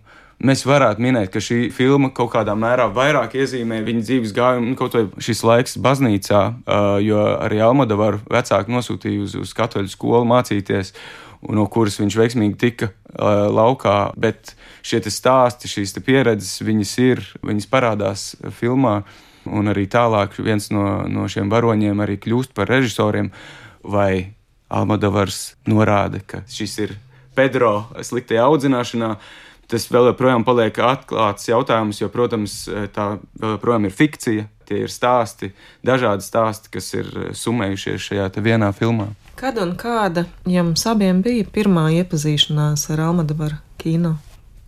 mēs 0.42 0.64
varētu 0.66 1.02
minēt, 1.02 1.30
ka 1.32 1.40
šī 1.42 1.66
filma 1.74 2.10
kaut 2.14 2.32
kādā 2.34 2.54
mērā 2.58 2.88
vairāk 2.92 3.36
iezīmē 3.38 3.80
viņa 3.86 4.04
dzīves 4.06 4.34
gājumu, 4.36 4.72
nu, 4.72 4.78
kaut 4.78 4.96
vai 4.96 5.22
šis 5.22 5.42
laiks 5.46 5.78
baznīcā, 5.82 6.42
jo 7.04 7.22
arī 7.38 7.62
Almadavar 7.64 8.20
vecāki 8.30 8.74
nosūtīja 8.74 9.26
uz, 9.26 9.36
uz 9.38 9.54
katoļu 9.56 9.92
skolu 9.92 10.26
mācīties, 10.32 10.92
no 11.52 11.66
kuras 11.70 11.98
viņš 12.00 12.18
veiksmīgi 12.18 12.58
tika 12.58 12.92
laukā. 13.52 14.12
Bet 14.18 14.54
šie 14.86 15.02
stāsti, 15.06 15.70
šīs 15.70 15.96
pieredzes, 16.04 16.60
viņas 16.66 16.94
ir, 17.02 17.24
viņas 17.42 17.70
parādās 17.70 18.32
filmā. 18.58 19.02
Un 19.42 19.66
arī 19.66 19.88
tālāk 19.90 20.36
viens 20.38 20.68
no, 20.70 21.02
no 21.10 21.26
šiem 21.26 21.48
varoņiem 21.50 21.98
arī 22.04 22.14
kļūst 22.22 22.52
par 22.54 22.70
režisoriem, 22.70 23.32
vai 23.82 24.34
Almadavars 24.72 25.56
norāda, 25.66 26.20
ka 26.22 26.44
šis 26.48 26.76
ir 26.84 26.92
Pedro 27.34 27.88
sliktajā 27.98 28.44
audzināšanā 28.46 29.16
tas 29.72 29.88
vēl 29.88 30.10
joprojām 30.10 30.44
paliek 30.44 30.76
atklāts 30.84 31.48
jautājums, 31.48 32.02
jo, 32.02 32.10
protams, 32.12 32.64
tā 32.94 33.14
vēl 33.40 33.56
joprojām 33.56 33.88
ir 33.88 33.96
fikcija. 33.96 34.48
Tie 34.68 34.84
ir 34.84 34.92
stāsti, 34.92 35.50
dažādi 35.84 36.24
stāsti, 36.24 36.70
kas 36.72 36.92
ir 36.94 37.08
summējušies 37.36 38.04
šajā 38.06 38.28
vienā 38.44 38.70
filmā. 38.76 39.10
Kad 39.36 39.58
un 39.58 39.74
kāda 39.76 40.26
jums 40.48 40.84
abiem 40.88 41.20
bija 41.24 41.48
pirmā 41.50 41.88
iepazīšanās 41.98 42.86
ar 42.94 43.08
Almadabaru 43.08 43.58
kino? 43.82 44.14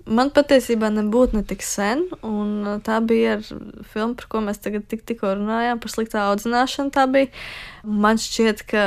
Man 0.05 0.29
patiesībā 0.37 0.91
nebūtu 0.93 1.39
ne 1.39 1.43
tik 1.49 1.63
sen, 1.65 2.03
un 2.29 2.81
tā 2.85 2.99
bija 3.01 3.39
filma, 3.41 4.13
par 4.19 4.27
ko 4.29 4.43
mēs 4.45 4.61
tagad 4.61 4.85
tik, 4.91 5.01
tikko 5.09 5.31
runājām, 5.39 5.81
par 5.81 5.93
sliktā 5.93 6.27
audzināšanu. 6.29 6.93
Tā 6.93 7.07
bija. 7.09 7.31
Man 7.85 8.21
šķiet, 8.21 8.63
ka 8.69 8.85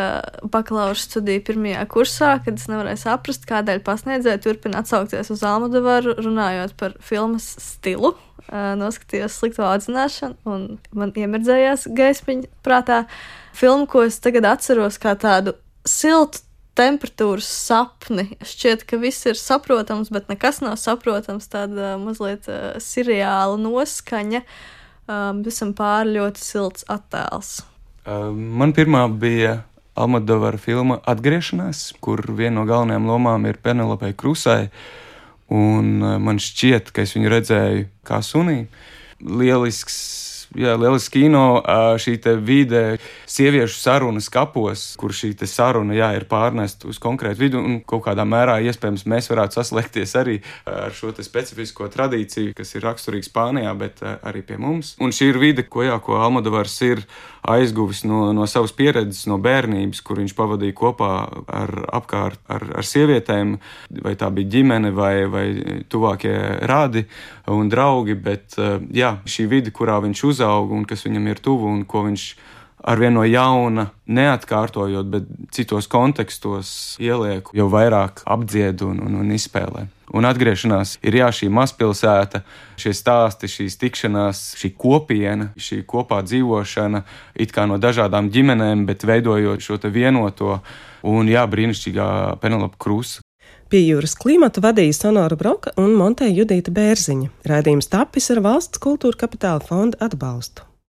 bakalaura 0.54 0.98
studija 0.98 1.42
pirmajā 1.46 1.84
kursā, 1.90 2.32
kad 2.46 2.62
es 2.62 2.70
nevarēju 2.70 3.02
saprast, 3.02 3.50
kādēļ 3.50 3.82
pasniedzēji 3.86 4.44
turpina 4.46 4.84
atsaukties 4.84 5.34
uz 5.34 5.44
Almudavaru, 5.46 6.16
runājot 6.22 6.78
par 6.78 6.98
filmas 7.02 7.50
stilu. 7.62 8.14
Noskatījos 8.48 9.42
slikto 9.42 9.66
audzināšanu, 9.68 10.38
un 10.48 10.68
man 10.96 11.14
iemirdzējās 11.18 11.90
gaismiņa 11.98 12.50
prātā 12.66 13.04
filmu, 13.58 13.90
ko 13.90 14.06
es 14.06 14.22
tagad 14.24 14.48
atceros 14.54 15.02
kā 15.02 15.18
tādu 15.20 15.58
siltu 15.88 16.46
temperatūras 16.78 17.48
sapni. 17.50 18.30
Šķiet, 18.46 18.86
ka 18.88 19.00
viss 19.02 19.26
ir 19.30 19.40
saprotams, 19.40 20.12
bet 20.14 20.30
nekas 20.32 20.62
nav 20.64 20.78
saprotams. 20.82 21.50
Tāda 21.52 21.96
mazliet 22.02 22.50
uh, 22.52 22.78
seriāla 22.82 23.58
noskaņa, 23.62 24.44
um, 25.10 25.42
visam 25.46 25.74
pāri 25.78 26.18
ļoti 26.18 26.44
silts 26.44 26.86
attēls. 26.92 27.60
Uh, 28.08 28.30
man 28.32 28.76
pirmā 28.78 29.08
bija 29.20 29.62
Almadovara 29.98 30.60
filma 30.62 31.00
Atgriešanās, 31.10 31.90
kur 32.04 32.22
viena 32.30 32.60
no 32.60 32.68
galvenajām 32.70 33.10
lomām 33.10 33.50
ir 33.50 33.58
Penelope 33.64 34.14
Krusai. 34.18 34.68
Un 35.54 35.98
uh, 36.04 36.18
man 36.22 36.42
šķiet, 36.44 36.94
ka 36.94 37.06
es 37.08 37.16
viņu 37.18 37.34
redzēju 37.34 37.90
kā 38.08 38.22
sunī. 38.26 38.68
Lielisks 39.18 39.98
jā, 40.58 40.74
lielisks 40.80 41.12
kino, 41.14 41.62
šī 42.02 42.18
vide, 42.44 42.98
sieviešu 43.30 43.78
sarunas 43.80 44.30
kapos, 44.34 44.90
kur 45.00 45.14
šī 45.16 45.34
saruna 45.48 45.96
jā, 45.98 46.10
ir 46.18 46.28
pārnesta 46.30 46.90
uz 46.90 47.00
konkrētu 47.02 47.44
vidu, 47.44 47.62
un 47.62 47.80
kaut 47.88 48.06
kādā 48.08 48.26
mērā 48.28 48.58
iespējams 48.66 49.06
mēs 49.10 49.30
varētu 49.32 49.60
saslēgties 49.60 50.16
arī 50.20 50.40
ar 50.66 50.94
šo 50.96 51.14
specifisko 51.14 51.90
tradīciju, 51.94 52.56
kas 52.58 52.76
ir 52.76 52.86
raksturīga 52.88 53.28
Spānijā, 53.28 53.74
bet 53.78 54.04
arī 54.04 54.44
pie 54.46 54.60
mums. 54.62 54.96
Un 55.04 55.14
šī 55.16 55.32
ir 55.32 55.42
vide, 55.42 55.68
ko, 55.68 55.86
jā, 55.86 55.98
ko 56.04 56.20
Almodovars 56.22 56.78
ir 56.88 57.04
aizguvis 57.48 58.04
no, 58.08 58.34
no 58.36 58.48
savas 58.50 58.74
pieredzes, 58.76 59.24
no 59.30 59.38
bērnības, 59.40 60.02
kur 60.04 60.20
viņš 60.20 60.36
pavadīja 60.36 60.76
kopā 60.76 61.12
ar 61.48 61.74
apkārt 61.96 62.42
ar, 62.52 62.66
ar 62.82 62.88
sievietēm, 62.88 63.56
vai 64.04 64.16
tā 64.20 64.30
bija 64.36 64.58
ģimene 64.58 64.92
vai, 64.96 65.14
vai 65.32 65.46
tuvākie 65.88 66.36
rādi 66.68 67.06
un 67.48 67.70
draugi, 67.72 68.18
bet 68.20 68.58
jā, 68.92 69.14
šī 69.28 69.48
vide, 69.52 69.72
kurā 69.76 70.02
viņš 70.04 70.26
uzauga 70.28 70.47
un 70.62 70.86
kas 70.88 71.06
viņam 71.08 71.28
ir 71.32 71.42
tuvu 71.44 71.70
un 71.72 71.84
ko 71.90 72.06
viņš 72.08 72.30
arvien 72.88 73.16
no 73.18 73.26
jauna, 73.26 73.90
neatkārtojot, 74.08 75.10
bet 75.12 75.28
citos 75.52 75.90
kontekstos 75.92 76.70
ielieku, 77.04 77.56
jau 77.58 77.68
vairāk 77.72 78.24
apdzied 78.26 78.84
un, 78.86 79.02
un, 79.04 79.22
un 79.24 79.36
izspēlē. 79.36 79.88
Un 80.16 80.24
atgriešanās 80.24 80.94
ir 81.04 81.18
jā, 81.20 81.28
šī 81.36 81.50
mazpilsēta, 81.52 82.46
šie 82.80 82.94
stāsti, 82.96 83.50
šīs 83.52 83.76
tikšanās, 83.82 84.44
šī 84.56 84.72
kopiena, 84.80 85.50
šī 85.60 85.82
kopā 85.90 86.22
dzīvošana, 86.24 87.04
it 87.36 87.52
kā 87.52 87.68
no 87.68 87.76
dažādām 87.82 88.32
ģimenēm, 88.32 88.86
bet 88.88 89.04
veidojot 89.04 89.64
šo 89.64 89.82
vienoto 89.92 90.62
un 91.04 91.28
jā, 91.28 91.44
brīnišķīgā 91.44 92.40
Penelope 92.40 92.80
Krusa. 92.80 93.27
Pie 93.68 93.82
jūras 93.84 94.14
klimata 94.16 94.62
vadīja 94.64 94.96
Sonora 94.96 95.36
Broka 95.36 95.74
un 95.82 95.92
Monteja 96.00 96.32
Judīta 96.38 96.72
Bērziņa. 96.72 97.28
Rādījums 97.52 97.92
tapis 97.92 98.32
ar 98.32 98.40
valsts 98.46 98.80
kultūra 98.80 99.26
kapitāla 99.26 99.60
fonda 99.60 100.00
atbalstu. 100.08 100.67